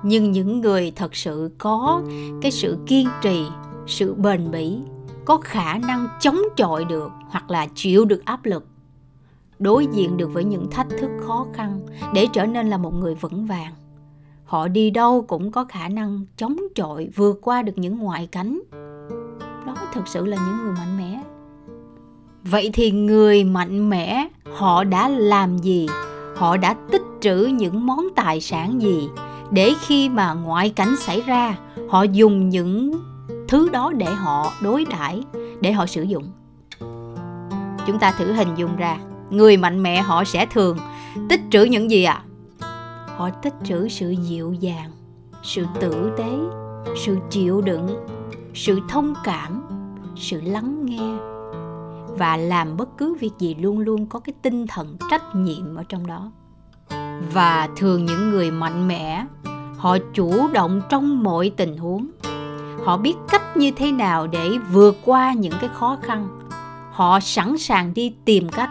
Nhưng 0.02 0.32
những 0.32 0.60
người 0.60 0.92
thật 0.96 1.16
sự 1.16 1.50
có 1.58 2.02
cái 2.42 2.50
sự 2.50 2.78
kiên 2.86 3.08
trì, 3.22 3.44
sự 3.86 4.14
bền 4.14 4.50
bỉ, 4.50 4.78
có 5.24 5.36
khả 5.36 5.78
năng 5.78 6.08
chống 6.20 6.38
chọi 6.56 6.84
được 6.84 7.10
hoặc 7.28 7.50
là 7.50 7.66
chịu 7.74 8.04
được 8.04 8.24
áp 8.24 8.44
lực, 8.44 8.66
đối 9.58 9.86
diện 9.86 10.16
được 10.16 10.32
với 10.32 10.44
những 10.44 10.70
thách 10.70 10.88
thức 11.00 11.10
khó 11.26 11.46
khăn 11.54 11.80
để 12.14 12.26
trở 12.32 12.46
nên 12.46 12.70
là 12.70 12.76
một 12.76 12.94
người 12.94 13.14
vững 13.14 13.46
vàng 13.46 13.72
họ 14.48 14.68
đi 14.68 14.90
đâu 14.90 15.24
cũng 15.28 15.50
có 15.50 15.64
khả 15.64 15.88
năng 15.88 16.20
chống 16.36 16.56
chọi 16.74 17.08
vượt 17.14 17.38
qua 17.42 17.62
được 17.62 17.72
những 17.76 17.98
ngoại 17.98 18.26
cảnh. 18.26 18.60
Đó 19.66 19.74
thực 19.92 20.08
sự 20.08 20.26
là 20.26 20.36
những 20.36 20.64
người 20.64 20.74
mạnh 20.78 20.98
mẽ. 20.98 21.22
Vậy 22.44 22.70
thì 22.72 22.90
người 22.90 23.44
mạnh 23.44 23.90
mẽ, 23.90 24.28
họ 24.54 24.84
đã 24.84 25.08
làm 25.08 25.58
gì? 25.58 25.86
Họ 26.36 26.56
đã 26.56 26.74
tích 26.90 27.02
trữ 27.20 27.36
những 27.36 27.86
món 27.86 28.08
tài 28.16 28.40
sản 28.40 28.82
gì? 28.82 29.08
Để 29.50 29.72
khi 29.80 30.08
mà 30.08 30.34
ngoại 30.34 30.70
cảnh 30.70 30.96
xảy 30.96 31.20
ra, 31.20 31.56
họ 31.88 32.02
dùng 32.02 32.48
những 32.48 33.00
thứ 33.48 33.68
đó 33.68 33.92
để 33.96 34.06
họ 34.06 34.52
đối 34.62 34.84
đãi, 34.84 35.22
để 35.60 35.72
họ 35.72 35.86
sử 35.86 36.02
dụng. 36.02 36.24
Chúng 37.86 37.98
ta 38.00 38.12
thử 38.12 38.32
hình 38.32 38.54
dung 38.56 38.76
ra, 38.76 38.98
người 39.30 39.56
mạnh 39.56 39.82
mẽ 39.82 40.02
họ 40.02 40.24
sẽ 40.24 40.46
thường 40.46 40.78
tích 41.28 41.40
trữ 41.50 41.64
những 41.64 41.90
gì 41.90 42.04
ạ? 42.04 42.22
à? 42.24 42.27
Họ 43.18 43.30
tích 43.30 43.54
trữ 43.64 43.88
sự 43.88 44.10
dịu 44.10 44.52
dàng, 44.52 44.90
sự 45.42 45.66
tử 45.80 46.12
tế, 46.18 46.38
sự 46.96 47.18
chịu 47.30 47.60
đựng, 47.60 48.06
sự 48.54 48.80
thông 48.88 49.14
cảm, 49.24 49.62
sự 50.16 50.40
lắng 50.40 50.84
nghe. 50.84 51.16
Và 52.18 52.36
làm 52.36 52.76
bất 52.76 52.98
cứ 52.98 53.16
việc 53.20 53.30
gì 53.38 53.54
luôn 53.54 53.78
luôn 53.78 54.06
có 54.06 54.18
cái 54.18 54.32
tinh 54.42 54.66
thần 54.66 54.96
trách 55.10 55.34
nhiệm 55.34 55.74
ở 55.76 55.84
trong 55.88 56.06
đó. 56.06 56.32
Và 57.32 57.68
thường 57.76 58.04
những 58.04 58.30
người 58.30 58.50
mạnh 58.50 58.88
mẽ, 58.88 59.24
họ 59.76 59.96
chủ 60.14 60.48
động 60.52 60.80
trong 60.88 61.22
mọi 61.22 61.50
tình 61.56 61.76
huống. 61.76 62.06
Họ 62.84 62.96
biết 62.96 63.14
cách 63.28 63.56
như 63.56 63.70
thế 63.70 63.92
nào 63.92 64.26
để 64.26 64.50
vượt 64.72 64.96
qua 65.04 65.32
những 65.32 65.54
cái 65.60 65.70
khó 65.72 65.96
khăn. 66.02 66.28
Họ 66.92 67.20
sẵn 67.20 67.58
sàng 67.58 67.94
đi 67.94 68.14
tìm 68.24 68.48
cách, 68.48 68.70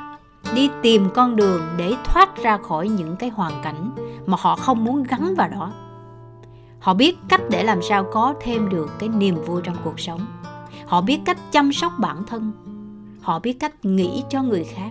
đi 0.56 0.70
tìm 0.82 1.10
con 1.16 1.36
đường 1.36 1.62
để 1.78 1.96
thoát 2.06 2.44
ra 2.44 2.58
khỏi 2.58 2.90
những 2.90 3.16
cái 3.16 3.30
hoàn 3.30 3.54
cảnh 3.64 3.92
mà 4.28 4.38
họ 4.40 4.56
không 4.56 4.84
muốn 4.84 5.04
gắn 5.04 5.36
vào 5.36 5.50
đó. 5.50 5.72
Họ 6.80 6.94
biết 6.94 7.18
cách 7.30 7.42
để 7.50 7.64
làm 7.64 7.82
sao 7.82 8.04
có 8.14 8.34
thêm 8.42 8.70
được 8.70 8.90
cái 9.00 9.10
niềm 9.10 9.36
vui 9.46 9.62
trong 9.64 9.76
cuộc 9.84 10.00
sống. 10.00 10.26
Họ 10.88 11.02
biết 11.02 11.20
cách 11.26 11.38
chăm 11.52 11.74
sóc 11.74 11.92
bản 12.00 12.24
thân. 12.28 12.52
Họ 13.22 13.40
biết 13.40 13.54
cách 13.60 13.86
nghĩ 13.86 14.24
cho 14.30 14.44
người 14.44 14.64
khác. 14.64 14.90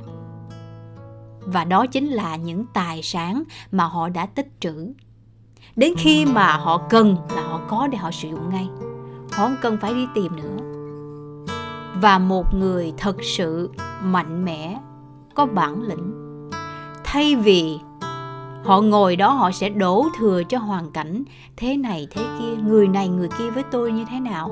Và 1.40 1.64
đó 1.64 1.86
chính 1.86 2.08
là 2.08 2.36
những 2.36 2.64
tài 2.72 3.02
sản 3.02 3.42
mà 3.72 3.84
họ 3.84 4.08
đã 4.08 4.26
tích 4.26 4.60
trữ. 4.60 4.92
Đến 5.76 5.94
khi 5.98 6.26
mà 6.26 6.56
họ 6.56 6.80
cần 6.90 7.16
là 7.36 7.42
họ 7.42 7.60
có 7.68 7.86
để 7.86 7.98
họ 7.98 8.10
sử 8.10 8.28
dụng 8.28 8.50
ngay. 8.50 8.68
Họ 9.32 9.44
không 9.44 9.56
cần 9.62 9.76
phải 9.80 9.94
đi 9.94 10.06
tìm 10.14 10.36
nữa. 10.36 10.56
Và 12.00 12.18
một 12.18 12.54
người 12.54 12.92
thật 12.96 13.16
sự 13.22 13.70
mạnh 14.02 14.44
mẽ 14.44 14.80
có 15.34 15.46
bản 15.46 15.82
lĩnh. 15.82 16.12
Thay 17.04 17.36
vì 17.36 17.78
họ 18.66 18.80
ngồi 18.80 19.16
đó 19.16 19.30
họ 19.30 19.50
sẽ 19.50 19.68
đổ 19.68 20.06
thừa 20.18 20.42
cho 20.48 20.58
hoàn 20.58 20.90
cảnh. 20.90 21.24
Thế 21.56 21.76
này 21.76 22.08
thế 22.10 22.22
kia, 22.38 22.62
người 22.62 22.88
này 22.88 23.08
người 23.08 23.28
kia 23.38 23.50
với 23.50 23.62
tôi 23.70 23.92
như 23.92 24.04
thế 24.10 24.20
nào? 24.20 24.50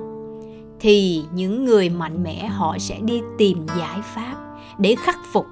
Thì 0.80 1.25
những 1.33 1.64
người 1.64 1.88
mạnh 1.88 2.23
mẽ 2.23 2.47
họ 2.47 2.78
sẽ 2.78 2.99
đi 3.00 3.23
tìm 3.38 3.66
giải 3.78 4.00
pháp 4.02 4.35
để 4.78 4.94
khắc 4.94 5.18
phục. 5.33 5.47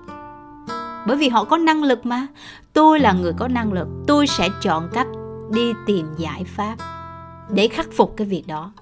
Bởi 1.06 1.16
vì 1.16 1.28
họ 1.28 1.44
có 1.44 1.56
năng 1.56 1.84
lực 1.84 2.06
mà. 2.06 2.26
Tôi 2.72 3.00
là 3.00 3.12
người 3.12 3.32
có 3.32 3.48
năng 3.48 3.72
lực. 3.72 3.88
Tôi 4.06 4.26
sẽ 4.26 4.48
chọn 4.62 4.88
cách 4.92 5.06
đi 5.50 5.72
tìm 5.86 6.06
giải 6.18 6.44
pháp 6.44 6.76
để 7.50 7.68
khắc 7.68 7.86
phục 7.96 8.14
cái 8.16 8.26
việc 8.26 8.44
đó. 8.46 8.72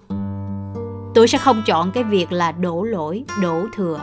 Tôi 1.15 1.29
sẽ 1.29 1.39
không 1.39 1.63
chọn 1.67 1.91
cái 1.91 2.05
việc 2.05 2.33
là 2.33 2.53
đổ 2.53 2.83
lỗi, 2.83 3.25
đổ 3.43 3.67
thừa. 3.77 4.01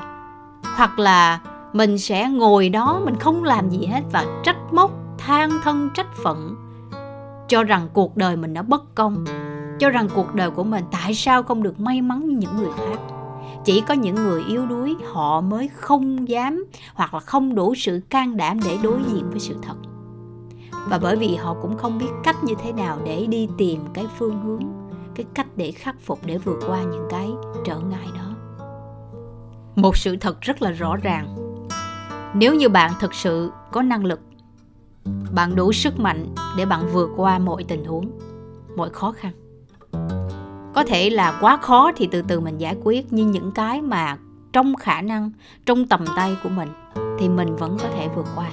Hoặc 0.63 0.99
là 0.99 1.39
mình 1.73 1.97
sẽ 1.97 2.29
ngồi 2.29 2.69
đó 2.69 3.01
mình 3.05 3.15
không 3.19 3.43
làm 3.43 3.69
gì 3.69 3.85
hết 3.85 4.01
và 4.11 4.41
trách 4.43 4.73
móc 4.73 4.91
than 5.27 5.49
thân 5.63 5.89
trách 5.93 6.13
phận, 6.23 6.55
cho 7.47 7.63
rằng 7.63 7.89
cuộc 7.93 8.17
đời 8.17 8.35
mình 8.35 8.53
đã 8.53 8.61
bất 8.61 8.95
công, 8.95 9.25
cho 9.79 9.89
rằng 9.89 10.07
cuộc 10.15 10.35
đời 10.35 10.51
của 10.51 10.63
mình 10.63 10.85
tại 10.91 11.13
sao 11.13 11.43
không 11.43 11.63
được 11.63 11.79
may 11.79 12.01
mắn 12.01 12.27
như 12.27 12.35
những 12.37 12.57
người 12.57 12.71
khác. 12.77 12.99
Chỉ 13.65 13.81
có 13.81 13.93
những 13.93 14.15
người 14.15 14.43
yếu 14.43 14.65
đuối, 14.65 14.95
họ 15.13 15.41
mới 15.41 15.67
không 15.67 16.29
dám 16.29 16.65
hoặc 16.93 17.13
là 17.13 17.19
không 17.19 17.55
đủ 17.55 17.75
sự 17.75 18.01
can 18.09 18.37
đảm 18.37 18.59
để 18.65 18.77
đối 18.83 18.99
diện 19.13 19.29
với 19.29 19.39
sự 19.39 19.55
thật. 19.61 19.75
Và 20.89 20.99
bởi 20.99 21.15
vì 21.15 21.35
họ 21.35 21.55
cũng 21.61 21.77
không 21.77 21.97
biết 21.97 22.09
cách 22.23 22.43
như 22.43 22.53
thế 22.63 22.71
nào 22.71 22.99
để 23.05 23.25
đi 23.29 23.47
tìm 23.57 23.81
cái 23.93 24.05
phương 24.17 24.41
hướng, 24.43 24.61
cái 25.15 25.25
cách 25.33 25.47
để 25.55 25.71
khắc 25.71 25.95
phục 26.01 26.19
để 26.25 26.37
vượt 26.37 26.59
qua 26.67 26.83
những 26.83 27.07
cái 27.09 27.31
trở 27.65 27.79
ngại 27.79 28.07
đó. 28.15 28.35
Một 29.75 29.97
sự 29.97 30.17
thật 30.17 30.41
rất 30.41 30.61
là 30.61 30.71
rõ 30.71 30.95
ràng. 30.95 31.35
Nếu 32.33 32.55
như 32.55 32.69
bạn 32.69 32.91
thực 32.99 33.13
sự 33.13 33.51
có 33.71 33.81
năng 33.81 34.05
lực 34.05 34.19
bạn 35.33 35.55
đủ 35.55 35.73
sức 35.73 35.99
mạnh 35.99 36.25
để 36.57 36.65
bạn 36.65 36.89
vượt 36.93 37.09
qua 37.15 37.39
mọi 37.39 37.63
tình 37.63 37.85
huống, 37.85 38.11
mọi 38.75 38.89
khó 38.89 39.11
khăn. 39.11 39.31
Có 40.75 40.83
thể 40.83 41.09
là 41.09 41.37
quá 41.41 41.57
khó 41.57 41.91
thì 41.95 42.07
từ 42.11 42.21
từ 42.21 42.39
mình 42.39 42.57
giải 42.57 42.75
quyết, 42.83 43.13
nhưng 43.13 43.31
những 43.31 43.51
cái 43.51 43.81
mà 43.81 44.17
trong 44.53 44.75
khả 44.75 45.01
năng, 45.01 45.31
trong 45.65 45.87
tầm 45.87 46.05
tay 46.15 46.37
của 46.43 46.49
mình 46.49 46.69
thì 47.19 47.29
mình 47.29 47.55
vẫn 47.55 47.77
có 47.81 47.89
thể 47.89 48.09
vượt 48.15 48.25
qua. 48.35 48.49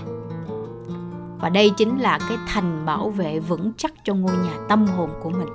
Và 1.41 1.49
đây 1.49 1.71
chính 1.71 1.99
là 1.99 2.19
cái 2.29 2.39
thành 2.47 2.87
bảo 2.87 3.11
vệ 3.11 3.41
vững 3.41 3.73
chắc 3.77 3.93
cho 4.05 4.15
ngôi 4.15 4.37
nhà 4.37 4.53
tâm 4.69 4.87
hồn 4.87 5.11
của 5.23 5.31
mình. 5.31 5.49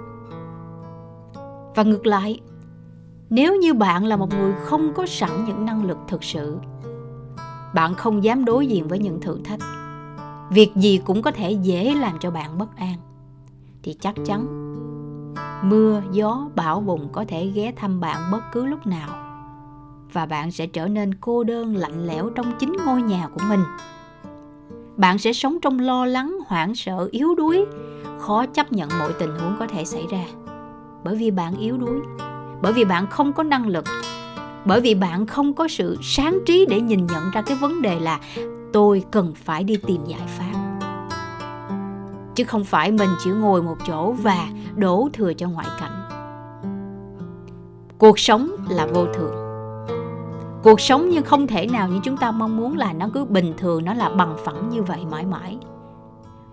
Và 1.75 1.84
ngược 1.84 2.06
lại, 2.06 2.39
nếu 3.29 3.56
như 3.56 3.74
bạn 3.74 4.06
là 4.06 4.18
một 4.18 4.29
người 4.29 4.53
không 4.63 4.94
có 4.94 5.06
sẵn 5.06 5.46
những 5.48 5.65
năng 5.65 5.86
lực 5.86 5.98
thực 6.08 6.24
sự, 6.24 6.58
bạn 7.74 7.96
không 7.96 8.24
dám 8.24 8.46
đối 8.46 8.68
diện 8.68 8.88
với 8.88 9.00
những 9.00 9.22
thử 9.22 9.39
thách 9.44 9.60
việc 10.50 10.72
gì 10.75 11.01
cũng 11.06 11.22
có 11.22 11.32
thể 11.32 11.51
dễ 11.51 11.96
làm 11.96 12.20
cho 12.20 12.32
bạn 12.32 12.58
bất 12.58 12.77
an. 12.77 12.96
Thì 13.84 13.96
chắc 14.00 14.15
chắn, 14.25 14.46
mưa, 15.63 16.01
gió, 16.12 16.50
bão 16.56 16.82
bùng 16.82 17.10
có 17.12 17.25
thể 17.27 17.51
ghé 17.53 17.74
thăm 17.75 18.00
bạn 18.00 18.32
bất 18.32 18.41
cứ 18.51 18.65
lúc 18.65 18.88
nào. 18.88 19.10
Và 20.13 20.25
bạn 20.25 20.51
sẽ 20.51 20.68
trở 20.68 20.88
nên 20.88 21.13
cô 21.22 21.44
đơn, 21.44 21.75
lạnh 21.75 22.08
lẽo 22.08 22.29
trong 22.29 22.51
chính 22.60 22.77
ngôi 22.86 23.01
nhà 23.01 23.27
của 23.27 23.41
mình. 23.50 23.60
Bạn 24.98 25.18
sẽ 25.18 25.34
sống 25.34 25.58
trong 25.62 25.79
lo 25.79 26.06
lắng, 26.06 26.38
hoảng 26.48 26.75
sợ, 26.75 27.08
yếu 27.12 27.36
đuối, 27.36 27.65
khó 28.20 28.46
chấp 28.46 28.72
nhận 28.72 28.89
mọi 29.00 29.13
tình 29.20 29.29
huống 29.29 29.56
có 29.60 29.68
thể 29.68 29.86
xảy 29.86 30.06
ra. 30.10 30.24
Bởi 31.03 31.15
vì 31.15 31.32
bạn 31.32 31.58
yếu 31.58 31.77
đuối, 31.77 32.00
bởi 32.62 32.74
vì 32.74 32.86
bạn 32.86 33.08
không 33.08 33.34
có 33.34 33.44
năng 33.44 33.68
lực, 33.68 33.86
bởi 34.65 34.82
vì 34.82 34.96
bạn 34.96 35.27
không 35.27 35.53
có 35.53 35.68
sự 35.68 35.98
sáng 36.01 36.39
trí 36.46 36.65
để 36.70 36.82
nhìn 36.82 37.06
nhận 37.06 37.32
ra 37.34 37.41
cái 37.41 37.58
vấn 37.58 37.82
đề 37.82 38.00
là 38.00 38.20
tôi 38.74 39.04
cần 39.12 39.34
phải 39.36 39.64
đi 39.64 39.78
tìm 39.88 40.06
giải 40.06 40.28
pháp. 40.28 40.80
Chứ 42.36 42.44
không 42.44 42.64
phải 42.64 42.92
mình 42.92 43.10
chỉ 43.24 43.30
ngồi 43.30 43.62
một 43.62 43.78
chỗ 43.88 44.12
và 44.12 44.48
đổ 44.76 45.10
thừa 45.14 45.34
cho 45.34 45.50
ngoại 45.50 45.68
cảnh. 45.80 46.10
Cuộc 47.98 48.20
sống 48.20 48.50
là 48.70 48.86
vô 48.86 49.06
thường. 49.14 49.34
Cuộc 50.64 50.82
sống 50.82 51.10
nhưng 51.10 51.24
không 51.24 51.48
thể 51.48 51.68
nào 51.68 51.88
như 51.88 52.00
chúng 52.04 52.18
ta 52.18 52.32
mong 52.32 52.58
muốn 52.58 52.78
là 52.78 52.94
nó 52.94 53.10
cứ 53.14 53.26
bình 53.26 53.54
thường, 53.58 53.86
nó 53.86 53.94
là 53.94 54.10
bằng 54.10 54.36
phẳng 54.46 54.70
như 54.70 54.84
vậy 54.84 55.06
mãi 55.12 55.26
mãi. 55.26 55.58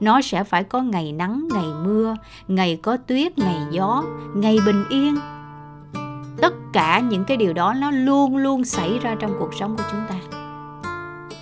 Nó 0.00 0.20
sẽ 0.20 0.44
phải 0.44 0.64
có 0.64 0.80
ngày 0.80 1.12
nắng, 1.12 1.48
ngày 1.54 1.68
mưa, 1.84 2.16
ngày 2.48 2.80
có 2.82 2.96
tuyết, 2.96 3.38
ngày 3.38 3.60
gió, 3.70 4.02
ngày 4.34 4.58
bình 4.66 4.84
yên. 4.90 5.16
Tất 6.42 6.54
cả 6.72 7.00
những 7.00 7.24
cái 7.24 7.36
điều 7.36 7.52
đó 7.52 7.74
nó 7.80 7.90
luôn 7.90 8.36
luôn 8.36 8.64
xảy 8.64 8.98
ra 8.98 9.14
trong 9.18 9.36
cuộc 9.38 9.54
sống 9.54 9.76
của 9.76 9.84
chúng 9.90 10.00
ta 10.08 10.14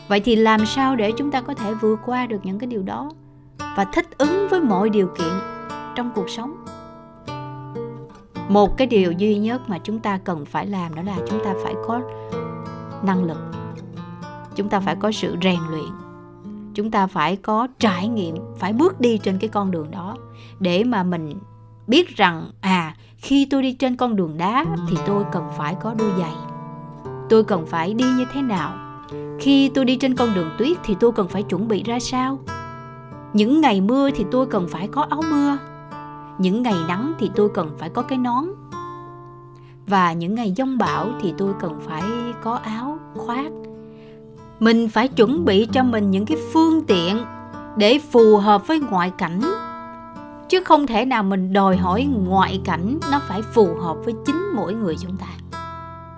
vậy 0.08 0.20
thì 0.20 0.36
làm 0.36 0.66
sao 0.66 0.96
để 0.96 1.12
chúng 1.12 1.30
ta 1.30 1.40
có 1.40 1.54
thể 1.54 1.74
vượt 1.74 1.98
qua 2.06 2.26
được 2.26 2.40
những 2.42 2.58
cái 2.58 2.66
điều 2.66 2.82
đó 2.82 3.10
và 3.76 3.84
thích 3.84 4.18
ứng 4.18 4.48
với 4.50 4.60
mọi 4.60 4.90
điều 4.90 5.06
kiện 5.18 5.32
trong 5.94 6.10
cuộc 6.14 6.30
sống? 6.30 6.64
Một 8.48 8.76
cái 8.76 8.86
điều 8.86 9.12
duy 9.12 9.38
nhất 9.38 9.68
mà 9.68 9.78
chúng 9.78 9.98
ta 9.98 10.18
cần 10.18 10.44
phải 10.44 10.66
làm 10.66 10.94
đó 10.94 11.02
là 11.02 11.16
chúng 11.28 11.44
ta 11.44 11.54
phải 11.64 11.74
có 11.86 12.00
năng 13.02 13.24
lực. 13.24 13.38
Chúng 14.54 14.68
ta 14.68 14.80
phải 14.80 14.96
có 14.96 15.12
sự 15.12 15.36
rèn 15.42 15.58
luyện. 15.70 15.90
Chúng 16.74 16.90
ta 16.90 17.06
phải 17.06 17.36
có 17.36 17.68
trải 17.78 18.08
nghiệm, 18.08 18.36
phải 18.56 18.72
bước 18.72 19.00
đi 19.00 19.18
trên 19.18 19.38
cái 19.38 19.48
con 19.48 19.70
đường 19.70 19.90
đó 19.90 20.16
để 20.60 20.84
mà 20.84 21.02
mình 21.02 21.38
biết 21.86 22.16
rằng 22.16 22.50
à 22.60 22.96
khi 23.16 23.46
tôi 23.50 23.62
đi 23.62 23.72
trên 23.72 23.96
con 23.96 24.16
đường 24.16 24.38
đá 24.38 24.64
thì 24.88 24.96
tôi 25.06 25.24
cần 25.32 25.44
phải 25.56 25.76
có 25.82 25.94
đôi 25.98 26.10
giày. 26.18 26.32
Tôi 27.28 27.44
cần 27.44 27.66
phải 27.66 27.94
đi 27.94 28.04
như 28.04 28.24
thế 28.32 28.42
nào? 28.42 28.83
Khi 29.38 29.68
tôi 29.68 29.84
đi 29.84 29.96
trên 29.96 30.14
con 30.14 30.34
đường 30.34 30.50
tuyết 30.58 30.76
thì 30.84 30.96
tôi 31.00 31.12
cần 31.12 31.28
phải 31.28 31.42
chuẩn 31.42 31.68
bị 31.68 31.82
ra 31.82 31.98
sao? 32.00 32.38
Những 33.32 33.60
ngày 33.60 33.80
mưa 33.80 34.10
thì 34.10 34.24
tôi 34.30 34.46
cần 34.46 34.68
phải 34.68 34.88
có 34.88 35.06
áo 35.10 35.22
mưa. 35.30 35.58
Những 36.38 36.62
ngày 36.62 36.76
nắng 36.88 37.14
thì 37.18 37.30
tôi 37.34 37.48
cần 37.54 37.70
phải 37.78 37.88
có 37.88 38.02
cái 38.02 38.18
nón. 38.18 38.44
Và 39.86 40.12
những 40.12 40.34
ngày 40.34 40.52
giông 40.56 40.78
bão 40.78 41.08
thì 41.20 41.34
tôi 41.38 41.52
cần 41.60 41.80
phải 41.86 42.02
có 42.42 42.54
áo, 42.54 42.98
khoác. 43.14 43.52
Mình 44.60 44.88
phải 44.88 45.08
chuẩn 45.08 45.44
bị 45.44 45.68
cho 45.72 45.82
mình 45.82 46.10
những 46.10 46.26
cái 46.26 46.38
phương 46.52 46.84
tiện 46.86 47.24
để 47.76 47.98
phù 47.98 48.36
hợp 48.36 48.66
với 48.66 48.80
ngoại 48.80 49.10
cảnh. 49.18 49.40
Chứ 50.48 50.60
không 50.64 50.86
thể 50.86 51.04
nào 51.04 51.22
mình 51.22 51.52
đòi 51.52 51.76
hỏi 51.76 52.08
ngoại 52.26 52.60
cảnh 52.64 52.98
nó 53.10 53.20
phải 53.28 53.42
phù 53.42 53.74
hợp 53.80 53.96
với 54.04 54.14
chính 54.26 54.52
mỗi 54.56 54.74
người 54.74 54.96
chúng 55.00 55.16
ta 55.16 55.26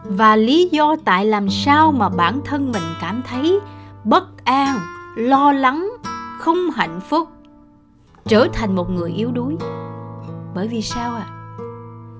và 0.08 0.36
lý 0.36 0.68
do 0.72 0.96
tại 1.04 1.26
làm 1.26 1.50
sao 1.50 1.92
mà 1.92 2.08
bản 2.08 2.40
thân 2.44 2.72
mình 2.72 2.82
cảm 3.00 3.22
thấy 3.28 3.60
bất 4.04 4.44
an 4.44 4.78
lo 5.16 5.52
lắng 5.52 5.90
không 6.38 6.70
hạnh 6.70 7.00
phúc 7.00 7.28
trở 8.24 8.48
thành 8.52 8.74
một 8.74 8.90
người 8.90 9.10
yếu 9.12 9.30
đuối? 9.32 9.56
Bởi 10.54 10.68
vì 10.68 10.82
sao 10.82 11.14
à 11.14 11.26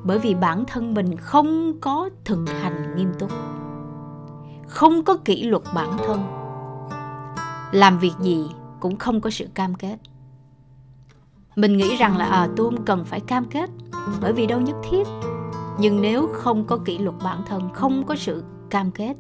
bởi 0.05 0.19
vì 0.19 0.35
bản 0.35 0.65
thân 0.65 0.95
mình 0.95 1.17
không 1.17 1.81
có 1.81 2.11
thực 2.25 2.45
hành 2.63 2.97
nghiêm 2.97 3.13
túc 3.19 3.31
không 4.67 5.05
có 5.05 5.17
kỷ 5.17 5.43
luật 5.43 5.63
bản 5.75 5.97
thân. 6.07 6.21
Làm 7.73 7.99
việc 7.99 8.13
gì 8.21 8.47
cũng 8.81 8.97
không 8.97 9.21
có 9.21 9.31
sự 9.31 9.47
cam 9.55 9.75
kết. 9.75 9.97
Mình 11.57 11.77
nghĩ 11.77 11.97
rằng 11.97 12.17
là 12.17 12.25
à, 12.25 12.49
tôi 12.57 12.71
không 12.71 12.85
cần 12.85 13.05
phải 13.05 13.21
cam 13.21 13.45
kết 13.45 13.71
bởi 14.21 14.33
vì 14.33 14.47
đâu 14.47 14.61
nhất 14.61 14.77
thiết 14.91 15.07
nhưng 15.79 16.01
nếu 16.01 16.29
không 16.33 16.65
có 16.65 16.77
kỷ 16.85 16.99
luật 16.99 17.17
bản 17.25 17.43
thân, 17.47 17.69
không 17.75 18.05
có 18.07 18.17
sự 18.17 18.45
cam 18.71 18.91
kết, 18.91 19.15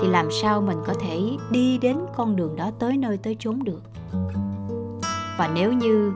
thì 0.00 0.08
làm 0.08 0.28
sao 0.42 0.60
mình 0.60 0.78
có 0.86 0.94
thể 1.00 1.20
đi 1.50 1.78
đến 1.78 1.98
con 2.16 2.36
đường 2.36 2.56
đó 2.56 2.70
tới 2.78 2.96
nơi 2.96 3.16
tới 3.16 3.36
chốn 3.38 3.64
được? 3.64 3.82
Và 5.38 5.50
nếu 5.54 5.72
như 5.72 6.12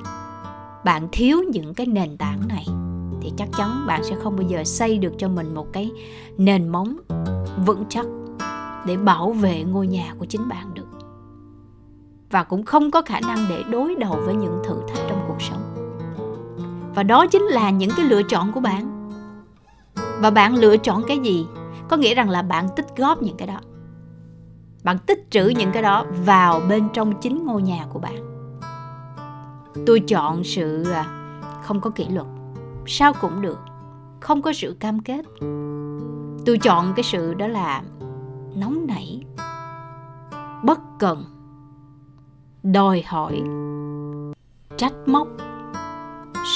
bạn 0.85 1.09
thiếu 1.13 1.43
những 1.53 1.75
cái 1.75 1.87
nền 1.87 2.17
tảng 2.17 2.49
này, 2.49 2.67
thì 3.21 3.33
chắc 3.37 3.49
chắn 3.59 3.87
bạn 3.87 4.05
sẽ 4.05 4.17
không 4.23 4.37
bao 4.37 4.47
giờ 4.49 4.65
xây 4.65 4.99
được 4.99 5.13
cho 5.19 5.29
mình 5.29 5.55
một 5.55 5.73
cái 5.73 5.91
nền 6.39 6.69
móng 6.69 6.97
vững 7.67 7.85
chắc 7.89 8.07
để 8.87 8.97
bảo 8.97 9.33
vệ 9.33 9.65
ngôi 9.65 9.87
nhà 9.87 10.15
của 10.19 10.27
chính 10.27 10.49
bạn 10.49 10.75
được. 10.75 10.89
Và 12.31 12.45
cũng 12.45 12.63
không 12.63 12.91
có 12.91 13.03
khả 13.03 13.21
năng 13.21 13.39
để 13.49 13.63
đối 13.71 13.95
đầu 13.95 14.19
với 14.25 14.35
những 14.35 14.63
thử 14.65 14.77
thách 14.89 15.05
trong 15.09 15.25
cuộc 15.29 15.43
sống. 15.43 15.63
Và 16.95 17.03
đó 17.03 17.27
chính 17.27 17.43
là 17.43 17.71
những 17.71 17.91
cái 17.97 18.07
lựa 18.07 18.23
chọn 18.23 18.53
của 18.53 18.61
bạn 18.61 18.92
và 20.23 20.31
bạn 20.31 20.55
lựa 20.55 20.77
chọn 20.77 21.03
cái 21.09 21.19
gì? 21.19 21.47
Có 21.89 21.97
nghĩa 21.97 22.15
rằng 22.15 22.31
là 22.31 22.43
bạn 22.43 22.69
tích 22.77 22.87
góp 22.97 23.23
những 23.23 23.37
cái 23.37 23.49
đó. 23.49 23.61
Bạn 24.85 24.99
tích 25.07 25.27
trữ 25.31 25.53
những 25.57 25.73
cái 25.73 25.83
đó 25.83 26.05
vào 26.25 26.61
bên 26.69 26.89
trong 26.93 27.21
chính 27.21 27.47
ngôi 27.47 27.63
nhà 27.63 27.87
của 27.93 27.99
bạn. 27.99 28.17
Tôi 29.87 30.01
chọn 30.01 30.45
sự 30.45 30.85
à, 30.93 31.05
không 31.65 31.81
có 31.81 31.91
kỷ 31.91 32.09
luật. 32.09 32.27
Sao 32.87 33.13
cũng 33.21 33.43
được. 33.43 33.59
Không 34.21 34.43
có 34.43 34.53
sự 34.53 34.77
cam 34.81 35.01
kết. 35.01 35.25
Tôi 36.47 36.59
chọn 36.59 36.93
cái 36.97 37.03
sự 37.03 37.35
đó 37.35 37.47
là 37.47 37.83
nóng 38.57 38.87
nảy, 38.87 39.25
bất 40.65 40.81
cần, 40.99 41.25
đòi 42.63 43.03
hỏi, 43.07 43.43
trách 44.77 44.95
móc, 45.07 45.29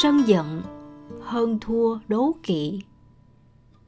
sân 0.02 0.22
giận, 0.26 0.62
hơn 1.22 1.58
thua, 1.60 1.98
đố 2.08 2.32
kỵ 2.42 2.80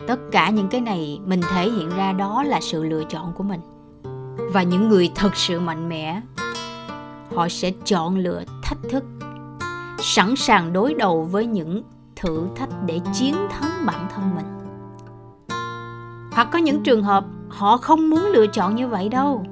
tất 0.06 0.20
cả 0.32 0.50
những 0.50 0.68
cái 0.68 0.80
này 0.80 1.20
mình 1.24 1.40
thể 1.54 1.70
hiện 1.70 1.90
ra 1.96 2.12
đó 2.12 2.42
là 2.42 2.60
sự 2.60 2.84
lựa 2.84 3.04
chọn 3.04 3.32
của 3.32 3.44
mình. 3.44 3.60
Và 4.52 4.62
những 4.62 4.88
người 4.88 5.10
thật 5.14 5.36
sự 5.36 5.60
mạnh 5.60 5.88
mẽ, 5.88 6.20
họ 7.34 7.48
sẽ 7.48 7.72
chọn 7.84 8.16
lựa 8.16 8.42
thách 8.62 8.78
thức, 8.90 9.04
sẵn 9.98 10.36
sàng 10.36 10.72
đối 10.72 10.94
đầu 10.94 11.22
với 11.24 11.46
những 11.46 11.82
thử 12.16 12.48
thách 12.56 12.68
để 12.86 13.00
chiến 13.14 13.34
thắng 13.50 13.86
bản 13.86 14.06
thân 14.14 14.30
mình. 14.36 14.46
Hoặc 16.32 16.48
có 16.52 16.58
những 16.58 16.82
trường 16.82 17.02
hợp 17.02 17.24
họ 17.48 17.76
không 17.76 18.10
muốn 18.10 18.26
lựa 18.26 18.46
chọn 18.46 18.74
như 18.74 18.88
vậy 18.88 19.08
đâu. 19.08 19.44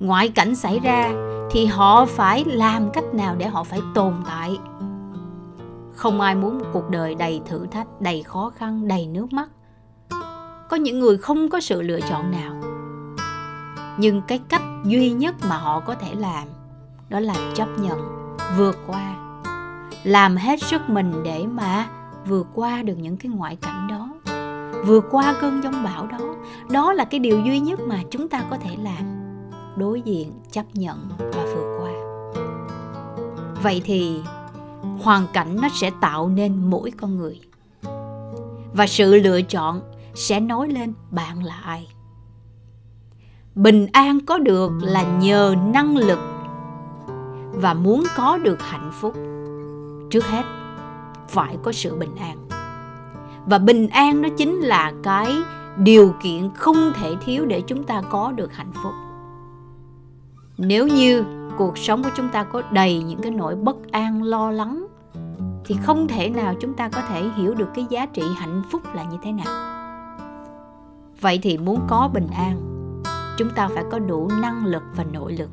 Ngoại 0.00 0.28
cảnh 0.28 0.54
xảy 0.54 0.78
ra 0.78 1.10
thì 1.50 1.66
họ 1.66 2.04
phải 2.04 2.44
làm 2.44 2.90
cách 2.90 3.14
nào 3.14 3.34
để 3.38 3.46
họ 3.46 3.64
phải 3.64 3.80
tồn 3.94 4.12
tại? 4.26 4.58
Không 5.94 6.20
ai 6.20 6.34
muốn 6.34 6.58
một 6.58 6.64
cuộc 6.72 6.90
đời 6.90 7.14
đầy 7.14 7.40
thử 7.46 7.66
thách, 7.66 8.00
đầy 8.00 8.22
khó 8.22 8.52
khăn, 8.56 8.88
đầy 8.88 9.06
nước 9.06 9.32
mắt. 9.32 9.48
Có 10.70 10.76
những 10.76 11.00
người 11.00 11.18
không 11.18 11.48
có 11.48 11.60
sự 11.60 11.82
lựa 11.82 12.00
chọn 12.00 12.30
nào. 12.30 12.54
Nhưng 13.98 14.22
cái 14.22 14.40
cách 14.48 14.62
duy 14.84 15.10
nhất 15.10 15.34
mà 15.48 15.56
họ 15.56 15.80
có 15.80 15.94
thể 15.94 16.14
làm, 16.14 16.48
đó 17.08 17.20
là 17.20 17.34
chấp 17.54 17.68
nhận, 17.78 17.98
vượt 18.56 18.78
qua. 18.86 19.14
Làm 20.04 20.36
hết 20.36 20.62
sức 20.62 20.90
mình 20.90 21.22
để 21.24 21.46
mà 21.46 21.86
vượt 22.26 22.46
qua 22.54 22.82
được 22.82 22.96
những 22.98 23.16
cái 23.16 23.32
ngoại 23.32 23.56
cảnh 23.56 23.88
đó. 23.88 24.08
Vượt 24.86 25.04
qua 25.10 25.34
cơn 25.40 25.62
giông 25.62 25.84
bão 25.84 26.06
đó. 26.06 26.18
Đó 26.70 26.92
là 26.92 27.04
cái 27.04 27.20
điều 27.20 27.40
duy 27.40 27.60
nhất 27.60 27.80
mà 27.80 28.00
chúng 28.10 28.28
ta 28.28 28.44
có 28.50 28.56
thể 28.56 28.76
làm. 28.82 29.34
Đối 29.76 30.00
diện, 30.00 30.32
chấp 30.50 30.64
nhận 30.72 31.08
và 31.18 31.44
vượt 31.54 31.78
qua. 31.80 31.92
Vậy 33.62 33.82
thì 33.84 34.22
hoàn 35.02 35.26
cảnh 35.32 35.56
nó 35.62 35.68
sẽ 35.68 35.90
tạo 36.00 36.28
nên 36.28 36.70
mỗi 36.70 36.90
con 36.90 37.16
người. 37.16 37.40
Và 38.72 38.86
sự 38.86 39.14
lựa 39.14 39.42
chọn 39.42 39.80
sẽ 40.14 40.40
nói 40.40 40.68
lên 40.68 40.92
bạn 41.10 41.44
là 41.44 41.60
ai. 41.64 41.88
Bình 43.54 43.86
an 43.92 44.20
có 44.26 44.38
được 44.38 44.72
là 44.80 45.02
nhờ 45.02 45.54
năng 45.72 45.96
lực 45.96 46.18
và 47.52 47.74
muốn 47.74 48.04
có 48.16 48.38
được 48.38 48.62
hạnh 48.62 48.90
phúc. 49.00 49.14
Trước 50.10 50.26
hết, 50.26 50.44
phải 51.28 51.56
có 51.62 51.72
sự 51.72 51.96
bình 51.96 52.16
an. 52.16 52.48
Và 53.46 53.58
bình 53.58 53.88
an 53.88 54.22
nó 54.22 54.28
chính 54.36 54.60
là 54.60 54.92
cái 55.02 55.32
điều 55.76 56.14
kiện 56.22 56.50
không 56.54 56.92
thể 56.94 57.14
thiếu 57.24 57.46
để 57.46 57.60
chúng 57.60 57.84
ta 57.84 58.02
có 58.10 58.32
được 58.32 58.52
hạnh 58.52 58.72
phúc 58.82 58.92
nếu 60.58 60.86
như 60.86 61.24
cuộc 61.58 61.78
sống 61.78 62.02
của 62.02 62.10
chúng 62.16 62.28
ta 62.28 62.44
có 62.44 62.62
đầy 62.72 63.02
những 63.02 63.20
cái 63.22 63.30
nỗi 63.30 63.56
bất 63.56 63.76
an, 63.92 64.22
lo 64.22 64.50
lắng, 64.50 64.86
thì 65.64 65.76
không 65.82 66.08
thể 66.08 66.28
nào 66.28 66.54
chúng 66.60 66.74
ta 66.74 66.88
có 66.88 67.00
thể 67.08 67.28
hiểu 67.36 67.54
được 67.54 67.68
cái 67.74 67.86
giá 67.90 68.06
trị 68.06 68.22
hạnh 68.36 68.62
phúc 68.70 68.82
là 68.94 69.04
như 69.04 69.16
thế 69.22 69.32
nào. 69.32 69.74
Vậy 71.20 71.40
thì 71.42 71.58
muốn 71.58 71.80
có 71.88 72.10
bình 72.14 72.28
an, 72.36 72.56
chúng 73.38 73.50
ta 73.50 73.68
phải 73.74 73.84
có 73.90 73.98
đủ 73.98 74.30
năng 74.42 74.66
lực 74.66 74.82
và 74.96 75.04
nội 75.04 75.32
lực. 75.32 75.50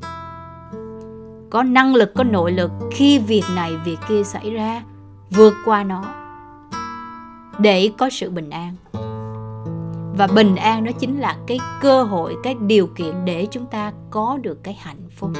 Có 1.49 1.63
năng 1.63 1.95
lực, 1.95 2.13
có 2.15 2.23
nội 2.23 2.51
lực 2.51 2.71
khi 2.91 3.19
việc 3.19 3.43
này, 3.55 3.77
việc 3.85 3.97
kia 4.09 4.23
xảy 4.23 4.51
ra, 4.51 4.83
vượt 5.29 5.53
qua 5.65 5.83
nó 5.83 6.03
để 7.59 7.91
có 7.97 8.09
sự 8.09 8.29
bình 8.29 8.49
an 8.49 8.75
và 10.21 10.27
bình 10.27 10.55
an 10.55 10.83
đó 10.83 10.91
chính 10.99 11.19
là 11.19 11.37
cái 11.47 11.59
cơ 11.81 12.03
hội, 12.03 12.37
cái 12.43 12.55
điều 12.55 12.87
kiện 12.87 13.25
để 13.25 13.47
chúng 13.51 13.65
ta 13.65 13.93
có 14.09 14.37
được 14.41 14.63
cái 14.63 14.73
hạnh 14.81 15.09
phúc. 15.17 15.31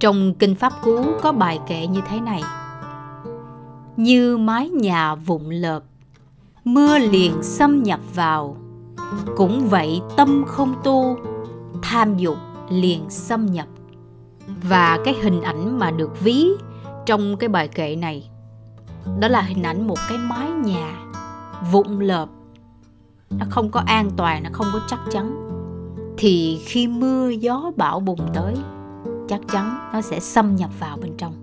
Trong 0.00 0.34
kinh 0.34 0.54
pháp 0.54 0.72
cú 0.82 1.04
có 1.22 1.32
bài 1.32 1.60
kệ 1.66 1.86
như 1.86 2.00
thế 2.08 2.20
này. 2.20 2.42
Như 3.96 4.36
mái 4.36 4.68
nhà 4.68 5.14
vụn 5.14 5.50
lợp, 5.50 5.82
mưa 6.64 6.98
liền 6.98 7.42
xâm 7.42 7.82
nhập 7.82 8.00
vào. 8.14 8.56
Cũng 9.36 9.68
vậy 9.68 10.00
tâm 10.16 10.44
không 10.46 10.74
tu, 10.84 11.16
tham 11.82 12.16
dục 12.16 12.36
liền 12.70 13.10
xâm 13.10 13.46
nhập. 13.46 13.66
Và 14.62 14.98
cái 15.04 15.14
hình 15.22 15.42
ảnh 15.42 15.78
mà 15.78 15.90
được 15.90 16.20
ví 16.20 16.48
trong 17.06 17.36
cái 17.36 17.48
bài 17.48 17.68
kệ 17.68 17.96
này, 17.96 18.30
đó 19.20 19.28
là 19.28 19.40
hình 19.40 19.62
ảnh 19.62 19.86
một 19.86 19.98
cái 20.08 20.18
mái 20.18 20.50
nhà 20.50 21.07
vụn 21.72 22.00
lợp. 22.00 22.28
Nó 23.30 23.46
không 23.50 23.70
có 23.70 23.82
an 23.86 24.10
toàn, 24.16 24.42
nó 24.42 24.50
không 24.52 24.66
có 24.72 24.80
chắc 24.88 25.00
chắn. 25.10 25.48
Thì 26.16 26.60
khi 26.64 26.86
mưa, 26.88 27.28
gió 27.28 27.70
bão 27.76 28.00
bùng 28.00 28.28
tới, 28.34 28.54
chắc 29.28 29.40
chắn 29.52 29.90
nó 29.92 30.00
sẽ 30.00 30.20
xâm 30.20 30.56
nhập 30.56 30.70
vào 30.80 30.96
bên 30.96 31.12
trong. 31.18 31.34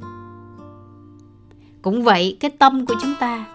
Cũng 1.81 2.03
vậy, 2.03 2.37
cái 2.39 2.51
tâm 2.59 2.85
của 2.85 2.95
chúng 3.01 3.13
ta, 3.19 3.45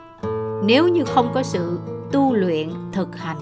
nếu 0.65 0.89
như 0.89 1.05
không 1.05 1.31
có 1.35 1.43
sự 1.43 1.79
tu 2.13 2.35
luyện, 2.35 2.71
thực 2.93 3.17
hành, 3.17 3.39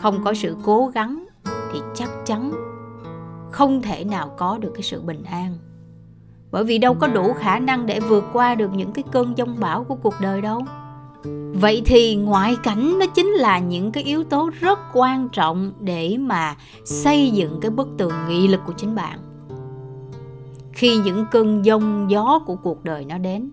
không 0.00 0.24
có 0.24 0.34
sự 0.34 0.56
cố 0.64 0.90
gắng, 0.94 1.24
thì 1.72 1.80
chắc 1.94 2.10
chắn 2.26 2.52
không 3.50 3.82
thể 3.82 4.04
nào 4.04 4.34
có 4.38 4.58
được 4.58 4.70
cái 4.74 4.82
sự 4.82 5.00
bình 5.00 5.22
an. 5.24 5.58
Bởi 6.50 6.64
vì 6.64 6.78
đâu 6.78 6.94
có 6.94 7.06
đủ 7.06 7.32
khả 7.38 7.58
năng 7.58 7.86
để 7.86 8.00
vượt 8.00 8.24
qua 8.32 8.54
được 8.54 8.70
những 8.74 8.92
cái 8.92 9.04
cơn 9.12 9.34
giông 9.36 9.56
bão 9.60 9.84
của 9.84 9.94
cuộc 9.94 10.14
đời 10.20 10.40
đâu 10.40 10.64
vậy 11.54 11.82
thì 11.84 12.16
ngoại 12.16 12.56
cảnh 12.62 12.98
nó 12.98 13.06
chính 13.06 13.26
là 13.26 13.58
những 13.58 13.92
cái 13.92 14.04
yếu 14.04 14.24
tố 14.24 14.50
rất 14.60 14.78
quan 14.92 15.28
trọng 15.28 15.72
để 15.80 16.16
mà 16.20 16.56
xây 16.84 17.30
dựng 17.30 17.58
cái 17.60 17.70
bức 17.70 17.88
tường 17.98 18.12
nghị 18.28 18.48
lực 18.48 18.60
của 18.66 18.72
chính 18.72 18.94
bạn. 18.94 19.18
Khi 20.72 20.96
những 20.96 21.26
cơn 21.30 21.64
giông 21.64 22.06
gió 22.10 22.38
của 22.46 22.56
cuộc 22.56 22.84
đời 22.84 23.04
nó 23.04 23.18
đến, 23.18 23.50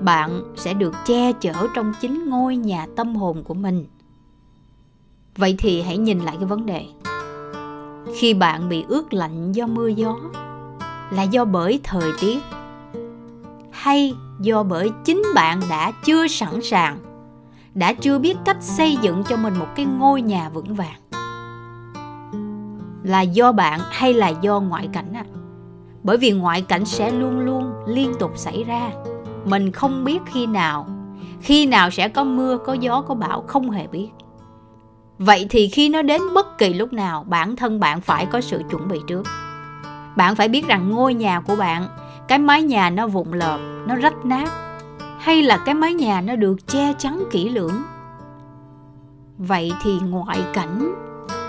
bạn 0.00 0.42
sẽ 0.56 0.74
được 0.74 0.94
che 1.06 1.32
chở 1.32 1.52
trong 1.74 1.92
chính 2.00 2.30
ngôi 2.30 2.56
nhà 2.56 2.86
tâm 2.96 3.16
hồn 3.16 3.44
của 3.44 3.54
mình. 3.54 3.86
Vậy 5.36 5.54
thì 5.58 5.82
hãy 5.82 5.98
nhìn 5.98 6.18
lại 6.18 6.36
cái 6.36 6.46
vấn 6.46 6.66
đề. 6.66 6.86
Khi 8.14 8.34
bạn 8.34 8.68
bị 8.68 8.84
ướt 8.88 9.14
lạnh 9.14 9.52
do 9.52 9.66
mưa 9.66 9.88
gió, 9.88 10.16
là 11.10 11.22
do 11.22 11.44
bởi 11.44 11.80
thời 11.84 12.12
tiết 12.20 12.38
hay 13.70 14.14
do 14.40 14.62
bởi 14.62 14.90
chính 15.04 15.22
bạn 15.34 15.60
đã 15.70 15.92
chưa 16.04 16.26
sẵn 16.28 16.62
sàng, 16.62 16.98
đã 17.74 17.92
chưa 17.92 18.18
biết 18.18 18.36
cách 18.44 18.56
xây 18.60 18.96
dựng 19.02 19.24
cho 19.28 19.36
mình 19.36 19.54
một 19.58 19.68
cái 19.76 19.86
ngôi 19.86 20.22
nhà 20.22 20.48
vững 20.48 20.74
vàng. 20.74 21.00
Là 23.02 23.20
do 23.20 23.52
bạn 23.52 23.80
hay 23.90 24.14
là 24.14 24.28
do 24.28 24.60
ngoại 24.60 24.88
cảnh 24.92 25.12
à? 25.14 25.24
bởi 26.02 26.16
vì 26.16 26.30
ngoại 26.32 26.62
cảnh 26.62 26.84
sẽ 26.84 27.10
luôn 27.10 27.40
luôn 27.40 27.72
liên 27.86 28.12
tục 28.20 28.32
xảy 28.36 28.64
ra. 28.64 28.90
Mình 29.44 29.72
không 29.72 30.04
biết 30.04 30.18
khi 30.26 30.46
nào 30.46 30.86
khi 31.40 31.66
nào 31.66 31.90
sẽ 31.90 32.08
có 32.08 32.24
mưa, 32.24 32.58
có 32.66 32.72
gió, 32.72 33.00
có 33.08 33.14
bão, 33.14 33.44
không 33.46 33.70
hề 33.70 33.86
biết. 33.86 34.08
Vậy 35.18 35.46
thì 35.50 35.68
khi 35.68 35.88
nó 35.88 36.02
đến 36.02 36.22
bất 36.34 36.58
kỳ 36.58 36.74
lúc 36.74 36.92
nào, 36.92 37.24
bản 37.28 37.56
thân 37.56 37.80
bạn 37.80 38.00
phải 38.00 38.26
có 38.26 38.40
sự 38.40 38.62
chuẩn 38.70 38.88
bị 38.88 39.00
trước. 39.06 39.22
Bạn 40.16 40.36
phải 40.36 40.48
biết 40.48 40.66
rằng 40.66 40.90
ngôi 40.90 41.14
nhà 41.14 41.40
của 41.40 41.56
bạn 41.56 41.88
cái 42.28 42.38
mái 42.38 42.62
nhà 42.62 42.90
nó 42.90 43.06
vụn 43.06 43.32
lợp, 43.32 43.58
nó 43.86 43.96
rách 43.96 44.24
nát, 44.24 44.48
hay 45.18 45.42
là 45.42 45.56
cái 45.56 45.74
mái 45.74 45.94
nhà 45.94 46.20
nó 46.20 46.36
được 46.36 46.66
che 46.66 46.92
chắn 46.98 47.24
kỹ 47.30 47.48
lưỡng? 47.48 47.82
Vậy 49.38 49.72
thì 49.82 49.98
ngoại 50.00 50.40
cảnh, 50.52 50.94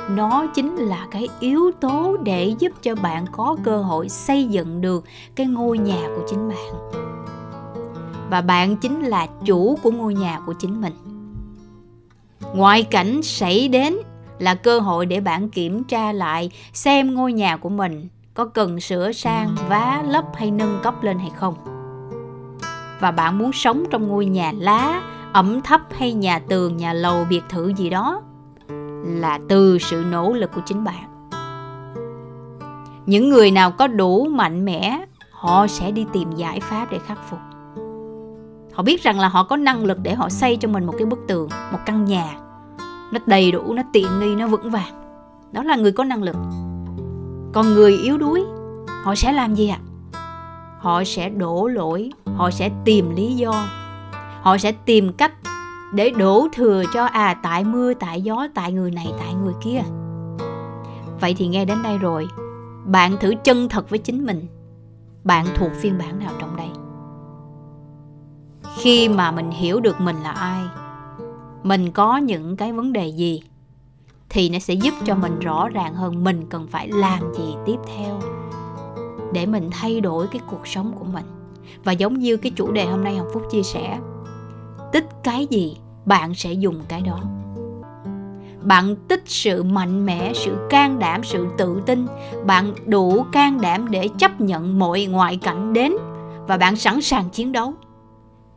nó 0.09 0.45
chính 0.55 0.75
là 0.75 1.07
cái 1.11 1.27
yếu 1.39 1.71
tố 1.79 2.17
để 2.23 2.55
giúp 2.59 2.71
cho 2.81 2.95
bạn 2.95 3.25
có 3.31 3.55
cơ 3.63 3.81
hội 3.81 4.09
xây 4.09 4.45
dựng 4.45 4.81
được 4.81 5.05
cái 5.35 5.47
ngôi 5.47 5.77
nhà 5.77 6.01
của 6.15 6.23
chính 6.29 6.49
bạn. 6.49 6.73
Và 8.29 8.41
bạn 8.41 8.77
chính 8.77 9.01
là 9.01 9.27
chủ 9.45 9.77
của 9.83 9.91
ngôi 9.91 10.13
nhà 10.13 10.39
của 10.45 10.53
chính 10.53 10.81
mình. 10.81 10.93
Ngoại 12.53 12.83
cảnh 12.83 13.21
xảy 13.23 13.67
đến 13.67 13.97
là 14.39 14.55
cơ 14.55 14.79
hội 14.79 15.05
để 15.05 15.19
bạn 15.19 15.49
kiểm 15.49 15.83
tra 15.83 16.11
lại 16.11 16.51
xem 16.73 17.15
ngôi 17.15 17.33
nhà 17.33 17.57
của 17.57 17.69
mình 17.69 18.07
có 18.39 18.45
cần 18.45 18.79
sửa 18.79 19.11
sang, 19.11 19.55
vá, 19.69 20.03
lấp 20.07 20.25
hay 20.35 20.51
nâng 20.51 20.79
cấp 20.83 21.03
lên 21.03 21.19
hay 21.19 21.31
không? 21.35 21.55
Và 22.99 23.11
bạn 23.11 23.37
muốn 23.37 23.51
sống 23.53 23.83
trong 23.89 24.07
ngôi 24.07 24.25
nhà 24.25 24.53
lá, 24.57 25.01
ẩm 25.33 25.61
thấp 25.61 25.81
hay 25.91 26.13
nhà 26.13 26.39
tường, 26.39 26.77
nhà 26.77 26.93
lầu 26.93 27.25
biệt 27.29 27.41
thự 27.49 27.67
gì 27.67 27.89
đó 27.89 28.21
là 29.03 29.39
từ 29.49 29.77
sự 29.79 30.03
nỗ 30.11 30.33
lực 30.33 30.51
của 30.55 30.61
chính 30.65 30.83
bạn. 30.83 31.29
Những 33.05 33.29
người 33.29 33.51
nào 33.51 33.71
có 33.71 33.87
đủ 33.87 34.27
mạnh 34.31 34.65
mẽ, 34.65 35.05
họ 35.31 35.67
sẽ 35.67 35.91
đi 35.91 36.05
tìm 36.13 36.31
giải 36.31 36.59
pháp 36.59 36.91
để 36.91 36.99
khắc 36.99 37.17
phục. 37.29 37.39
Họ 38.73 38.83
biết 38.83 39.03
rằng 39.03 39.19
là 39.19 39.27
họ 39.27 39.43
có 39.43 39.57
năng 39.57 39.85
lực 39.85 39.97
để 40.01 40.15
họ 40.15 40.29
xây 40.29 40.57
cho 40.57 40.67
mình 40.67 40.85
một 40.85 40.93
cái 40.97 41.05
bức 41.05 41.19
tường, 41.27 41.49
một 41.71 41.79
căn 41.85 42.05
nhà. 42.05 42.35
Nó 43.11 43.19
đầy 43.25 43.51
đủ, 43.51 43.73
nó 43.73 43.83
tiện 43.93 44.19
nghi, 44.19 44.35
nó 44.35 44.47
vững 44.47 44.69
vàng. 44.69 45.21
Đó 45.51 45.63
là 45.63 45.75
người 45.75 45.91
có 45.91 46.03
năng 46.03 46.23
lực 46.23 46.35
còn 47.53 47.73
người 47.73 47.97
yếu 47.97 48.17
đuối, 48.17 48.43
họ 49.03 49.15
sẽ 49.15 49.31
làm 49.31 49.55
gì 49.55 49.69
ạ? 49.69 49.79
Họ 50.79 51.03
sẽ 51.03 51.29
đổ 51.29 51.67
lỗi, 51.67 52.11
họ 52.35 52.51
sẽ 52.51 52.69
tìm 52.85 53.15
lý 53.15 53.35
do. 53.35 53.67
Họ 54.41 54.57
sẽ 54.57 54.71
tìm 54.71 55.13
cách 55.13 55.33
để 55.93 56.09
đổ 56.09 56.47
thừa 56.53 56.83
cho 56.93 57.05
à 57.05 57.33
tại 57.43 57.63
mưa, 57.63 57.93
tại 57.93 58.21
gió, 58.21 58.47
tại 58.55 58.71
người 58.71 58.91
này, 58.91 59.13
tại 59.19 59.33
người 59.33 59.53
kia. 59.61 59.81
Vậy 61.21 61.35
thì 61.37 61.47
nghe 61.47 61.65
đến 61.65 61.77
đây 61.83 61.97
rồi, 61.97 62.27
bạn 62.85 63.17
thử 63.19 63.33
chân 63.43 63.69
thật 63.69 63.89
với 63.89 63.99
chính 63.99 64.25
mình. 64.25 64.47
Bạn 65.23 65.45
thuộc 65.55 65.71
phiên 65.81 65.97
bản 65.97 66.19
nào 66.19 66.31
trong 66.39 66.55
đây? 66.55 66.69
Khi 68.77 69.09
mà 69.09 69.31
mình 69.31 69.51
hiểu 69.51 69.79
được 69.79 70.01
mình 70.01 70.15
là 70.23 70.31
ai, 70.31 70.63
mình 71.63 71.91
có 71.91 72.17
những 72.17 72.57
cái 72.57 72.73
vấn 72.73 72.93
đề 72.93 73.07
gì 73.07 73.41
thì 74.29 74.49
nó 74.49 74.59
sẽ 74.59 74.73
giúp 74.73 74.93
cho 75.05 75.15
mình 75.15 75.39
rõ 75.39 75.69
ràng 75.69 75.95
hơn 75.95 76.23
mình 76.23 76.45
cần 76.49 76.67
phải 76.67 76.87
làm 76.87 77.33
gì 77.37 77.53
tiếp 77.65 77.77
theo 77.97 78.19
để 79.33 79.45
mình 79.45 79.69
thay 79.71 80.01
đổi 80.01 80.27
cái 80.27 80.41
cuộc 80.47 80.67
sống 80.67 80.91
của 80.99 81.05
mình. 81.05 81.25
Và 81.83 81.91
giống 81.91 82.19
như 82.19 82.37
cái 82.37 82.51
chủ 82.55 82.71
đề 82.71 82.85
hôm 82.85 83.03
nay 83.03 83.17
hồng 83.17 83.27
phúc 83.33 83.43
chia 83.51 83.63
sẻ, 83.63 83.99
tích 84.91 85.05
cái 85.23 85.47
gì, 85.49 85.77
bạn 86.05 86.33
sẽ 86.33 86.53
dùng 86.53 86.81
cái 86.87 87.01
đó. 87.01 87.19
Bạn 88.61 88.95
tích 89.07 89.23
sự 89.25 89.63
mạnh 89.63 90.05
mẽ, 90.05 90.31
sự 90.35 90.57
can 90.69 90.99
đảm, 90.99 91.23
sự 91.23 91.47
tự 91.57 91.81
tin. 91.85 92.07
Bạn 92.45 92.73
đủ 92.85 93.25
can 93.31 93.61
đảm 93.61 93.91
để 93.91 94.07
chấp 94.17 94.41
nhận 94.41 94.79
mọi 94.79 95.05
ngoại 95.05 95.37
cảnh 95.37 95.73
đến 95.73 95.93
và 96.47 96.57
bạn 96.57 96.75
sẵn 96.75 97.01
sàng 97.01 97.29
chiến 97.29 97.51
đấu. 97.51 97.73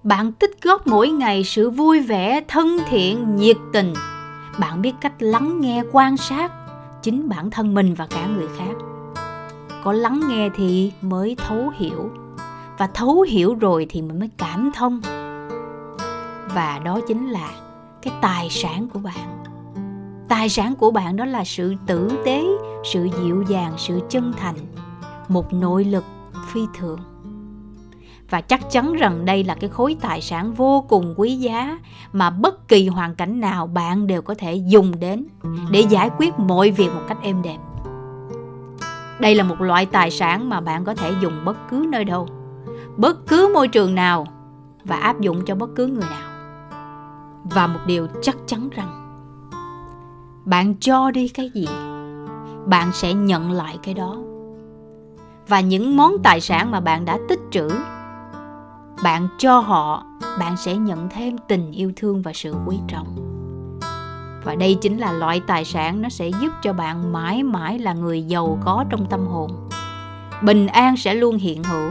Bạn 0.03 0.33
tích 0.33 0.63
góp 0.63 0.87
mỗi 0.87 1.09
ngày 1.09 1.45
sự 1.45 1.71
vui 1.71 2.01
vẻ, 2.01 2.41
thân 2.49 2.79
thiện, 2.89 3.37
nhiệt 3.37 3.57
tình 3.73 3.95
bạn 4.59 4.83
biết 4.83 4.93
cách 5.01 5.13
lắng 5.19 5.61
nghe, 5.61 5.83
quan 5.93 6.17
sát 6.17 6.53
chính 7.03 7.29
bản 7.29 7.51
thân 7.51 7.75
mình 7.75 7.95
và 7.95 8.07
cả 8.07 8.27
người 8.27 8.49
khác. 8.59 8.75
Có 9.85 9.93
lắng 9.93 10.21
nghe 10.29 10.49
thì 10.55 10.93
mới 11.01 11.37
thấu 11.39 11.73
hiểu, 11.77 12.11
và 12.79 12.87
thấu 12.87 13.21
hiểu 13.21 13.55
rồi 13.55 13.87
thì 13.91 14.03
mình 14.03 14.19
mới 14.19 14.31
cảm 14.39 14.71
thông. 14.75 15.01
Và 16.55 16.81
đó 16.85 17.01
chính 17.09 17.29
là 17.29 17.51
cái 18.03 18.15
tài 18.21 18.51
sản 18.51 18.89
của 18.93 18.99
bạn. 18.99 19.45
Tài 20.29 20.49
sản 20.49 20.75
của 20.75 20.91
bạn 20.91 21.17
đó 21.17 21.25
là 21.25 21.45
sự 21.45 21.75
tử 21.87 22.11
tế, 22.25 22.45
sự 22.85 23.09
dịu 23.23 23.45
dàng, 23.49 23.73
sự 23.77 24.01
chân 24.09 24.33
thành, 24.39 24.57
một 25.29 25.53
nội 25.53 25.85
lực 25.85 26.05
phi 26.53 26.61
thường 26.79 26.99
và 28.33 28.41
chắc 28.41 28.71
chắn 28.71 28.93
rằng 28.93 29.25
đây 29.25 29.45
là 29.45 29.55
cái 29.55 29.71
khối 29.71 29.97
tài 30.01 30.21
sản 30.21 30.53
vô 30.53 30.85
cùng 30.89 31.15
quý 31.17 31.37
giá 31.37 31.79
mà 32.13 32.31
bất 32.31 32.69
kỳ 32.69 32.89
hoàn 32.89 33.15
cảnh 33.15 33.41
nào 33.41 33.67
bạn 33.67 34.07
đều 34.07 34.23
có 34.23 34.35
thể 34.35 34.55
dùng 34.55 35.01
đến 35.01 35.27
để 35.71 35.81
giải 35.81 36.11
quyết 36.19 36.39
mọi 36.39 36.71
việc 36.71 36.89
một 36.95 37.01
cách 37.09 37.19
êm 37.23 37.43
đẹp. 37.43 37.59
Đây 39.21 39.35
là 39.35 39.45
một 39.45 39.61
loại 39.61 39.87
tài 39.87 40.11
sản 40.11 40.49
mà 40.49 40.61
bạn 40.61 40.85
có 40.85 40.95
thể 40.95 41.13
dùng 41.21 41.45
bất 41.45 41.57
cứ 41.71 41.87
nơi 41.89 42.05
đâu, 42.05 42.29
bất 42.97 43.27
cứ 43.27 43.51
môi 43.55 43.69
trường 43.69 43.95
nào 43.95 44.27
và 44.85 44.97
áp 44.97 45.21
dụng 45.21 45.45
cho 45.45 45.55
bất 45.55 45.71
cứ 45.77 45.87
người 45.87 46.07
nào. 46.11 46.31
Và 47.45 47.67
một 47.67 47.81
điều 47.87 48.07
chắc 48.23 48.37
chắn 48.47 48.69
rằng, 48.71 49.19
bạn 50.45 50.75
cho 50.81 51.11
đi 51.11 51.29
cái 51.29 51.51
gì, 51.55 51.69
bạn 52.67 52.93
sẽ 52.93 53.15
nhận 53.15 53.51
lại 53.51 53.79
cái 53.83 53.95
đó. 53.95 54.17
Và 55.49 55.61
những 55.61 55.97
món 55.97 56.13
tài 56.23 56.41
sản 56.41 56.71
mà 56.71 56.81
bạn 56.81 57.05
đã 57.05 57.19
tích 57.29 57.41
trữ 57.51 57.69
bạn 59.03 59.29
cho 59.39 59.59
họ, 59.59 60.05
bạn 60.39 60.57
sẽ 60.57 60.77
nhận 60.77 61.09
thêm 61.09 61.39
tình 61.49 61.73
yêu 61.73 61.93
thương 61.97 62.23
và 62.23 62.33
sự 62.35 62.55
quý 62.67 62.79
trọng. 62.89 63.17
Và 64.45 64.55
đây 64.55 64.79
chính 64.81 64.99
là 64.99 65.13
loại 65.13 65.41
tài 65.47 65.65
sản 65.65 66.03
nó 66.03 66.09
sẽ 66.09 66.29
giúp 66.29 66.53
cho 66.63 66.73
bạn 66.73 67.13
mãi 67.13 67.43
mãi 67.43 67.79
là 67.79 67.93
người 67.93 68.23
giàu 68.23 68.59
có 68.65 68.85
trong 68.91 69.07
tâm 69.11 69.27
hồn. 69.27 69.69
Bình 70.43 70.67
an 70.67 70.97
sẽ 70.97 71.15
luôn 71.15 71.37
hiện 71.37 71.65
hữu. 71.65 71.91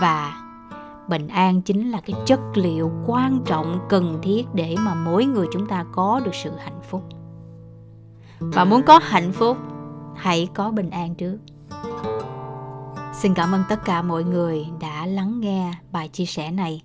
Và 0.00 0.32
bình 1.08 1.28
an 1.28 1.62
chính 1.62 1.90
là 1.90 2.00
cái 2.00 2.16
chất 2.26 2.40
liệu 2.54 2.92
quan 3.06 3.40
trọng, 3.44 3.78
cần 3.88 4.18
thiết 4.22 4.46
để 4.54 4.76
mà 4.78 4.94
mỗi 4.94 5.24
người 5.24 5.46
chúng 5.52 5.66
ta 5.66 5.84
có 5.92 6.20
được 6.24 6.34
sự 6.34 6.50
hạnh 6.58 6.80
phúc. 6.90 7.02
Và 8.40 8.64
muốn 8.64 8.82
có 8.82 9.00
hạnh 9.02 9.32
phúc, 9.32 9.56
hãy 10.16 10.48
có 10.54 10.70
bình 10.70 10.90
an 10.90 11.14
trước 11.14 11.38
xin 13.22 13.34
cảm 13.34 13.52
ơn 13.52 13.62
tất 13.68 13.84
cả 13.84 14.02
mọi 14.02 14.24
người 14.24 14.66
đã 14.80 15.06
lắng 15.06 15.40
nghe 15.40 15.72
bài 15.92 16.08
chia 16.08 16.24
sẻ 16.24 16.50
này. 16.50 16.82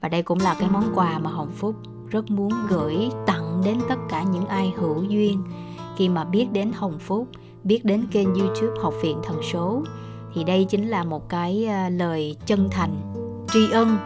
Và 0.00 0.08
đây 0.08 0.22
cũng 0.22 0.38
là 0.38 0.56
cái 0.60 0.68
món 0.70 0.84
quà 0.94 1.18
mà 1.18 1.30
hồng 1.30 1.50
phúc 1.56 1.76
rất 2.10 2.30
muốn 2.30 2.52
gửi 2.68 2.96
tặng 3.26 3.62
đến 3.64 3.78
tất 3.88 3.94
cả 4.08 4.22
những 4.22 4.46
ai 4.46 4.72
hữu 4.76 5.02
duyên. 5.02 5.42
Khi 5.96 6.08
mà 6.08 6.24
biết 6.24 6.46
đến 6.52 6.72
hồng 6.74 6.98
phúc, 6.98 7.28
biết 7.64 7.84
đến 7.84 8.06
kênh 8.10 8.34
youtube 8.34 8.80
học 8.82 8.94
viện 9.02 9.18
thần 9.22 9.42
số, 9.52 9.82
thì 10.34 10.44
đây 10.44 10.64
chính 10.64 10.88
là 10.88 11.04
một 11.04 11.28
cái 11.28 11.66
ờ, 11.66 11.88
lời 11.88 12.36
chân 12.46 12.68
thành, 12.70 13.12
tri 13.52 13.70
ân 13.70 13.96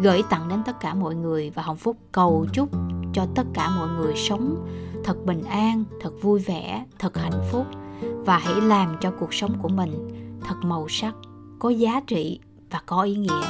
gửi 0.00 0.22
tặng 0.30 0.48
đến 0.48 0.62
tất 0.66 0.80
cả 0.80 0.94
mọi 0.94 1.14
người. 1.14 1.50
Và 1.50 1.62
hồng 1.62 1.76
phúc 1.76 1.96
cầu 2.12 2.46
chúc 2.52 2.68
cho 3.12 3.26
tất 3.34 3.46
cả 3.54 3.70
mọi 3.76 3.88
người 3.88 4.12
sống 4.16 4.66
thật 5.04 5.24
bình 5.24 5.42
an, 5.42 5.84
thật 6.00 6.12
vui 6.22 6.40
vẻ, 6.40 6.84
thật 6.98 7.16
hạnh 7.16 7.42
phúc. 7.50 7.66
Và 8.02 8.38
hãy 8.38 8.60
làm 8.60 8.96
cho 9.00 9.10
cuộc 9.10 9.34
sống 9.34 9.58
của 9.62 9.68
mình 9.68 10.15
thật 10.46 10.56
màu 10.62 10.86
sắc, 10.88 11.14
có 11.58 11.68
giá 11.68 12.00
trị 12.06 12.40
và 12.70 12.80
có 12.86 13.02
ý 13.02 13.14
nghĩa. 13.14 13.46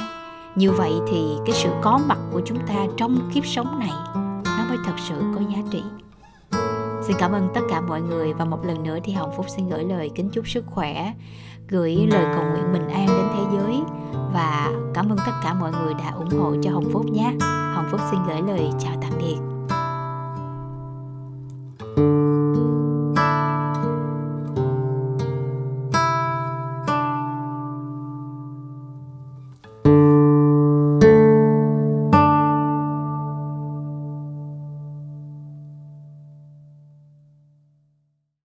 Như 0.54 0.72
vậy 0.72 0.92
thì 1.08 1.36
cái 1.46 1.54
sự 1.54 1.70
có 1.82 2.00
mặt 2.08 2.18
của 2.32 2.40
chúng 2.44 2.58
ta 2.66 2.74
trong 2.96 3.30
kiếp 3.34 3.46
sống 3.46 3.78
này, 3.78 3.92
nó 4.44 4.64
mới 4.68 4.78
thật 4.84 4.94
sự 5.08 5.14
có 5.34 5.40
giá 5.40 5.62
trị. 5.70 5.82
Xin 7.02 7.16
cảm 7.18 7.32
ơn 7.32 7.48
tất 7.54 7.60
cả 7.70 7.80
mọi 7.80 8.00
người 8.00 8.32
và 8.32 8.44
một 8.44 8.64
lần 8.64 8.82
nữa 8.82 8.98
thì 9.04 9.12
hồng 9.12 9.30
phúc 9.36 9.46
xin 9.48 9.68
gửi 9.68 9.84
lời 9.84 10.10
kính 10.14 10.30
chúc 10.30 10.48
sức 10.48 10.64
khỏe, 10.66 11.12
gửi 11.68 12.06
lời 12.10 12.26
cầu 12.34 12.44
nguyện 12.44 12.72
bình 12.72 12.88
an 12.88 13.06
đến 13.06 13.26
thế 13.34 13.56
giới 13.56 13.80
và 14.32 14.72
cảm 14.94 15.08
ơn 15.08 15.18
tất 15.26 15.32
cả 15.42 15.54
mọi 15.54 15.72
người 15.72 15.94
đã 15.94 16.10
ủng 16.10 16.40
hộ 16.40 16.54
cho 16.62 16.70
hồng 16.70 16.88
phúc 16.92 17.06
nhé. 17.06 17.32
Hồng 17.74 17.88
phúc 17.90 18.00
xin 18.10 18.20
gửi 18.28 18.42
lời 18.42 18.70
chào 18.78 18.94
tạm 19.02 19.12
biệt. 19.18 19.55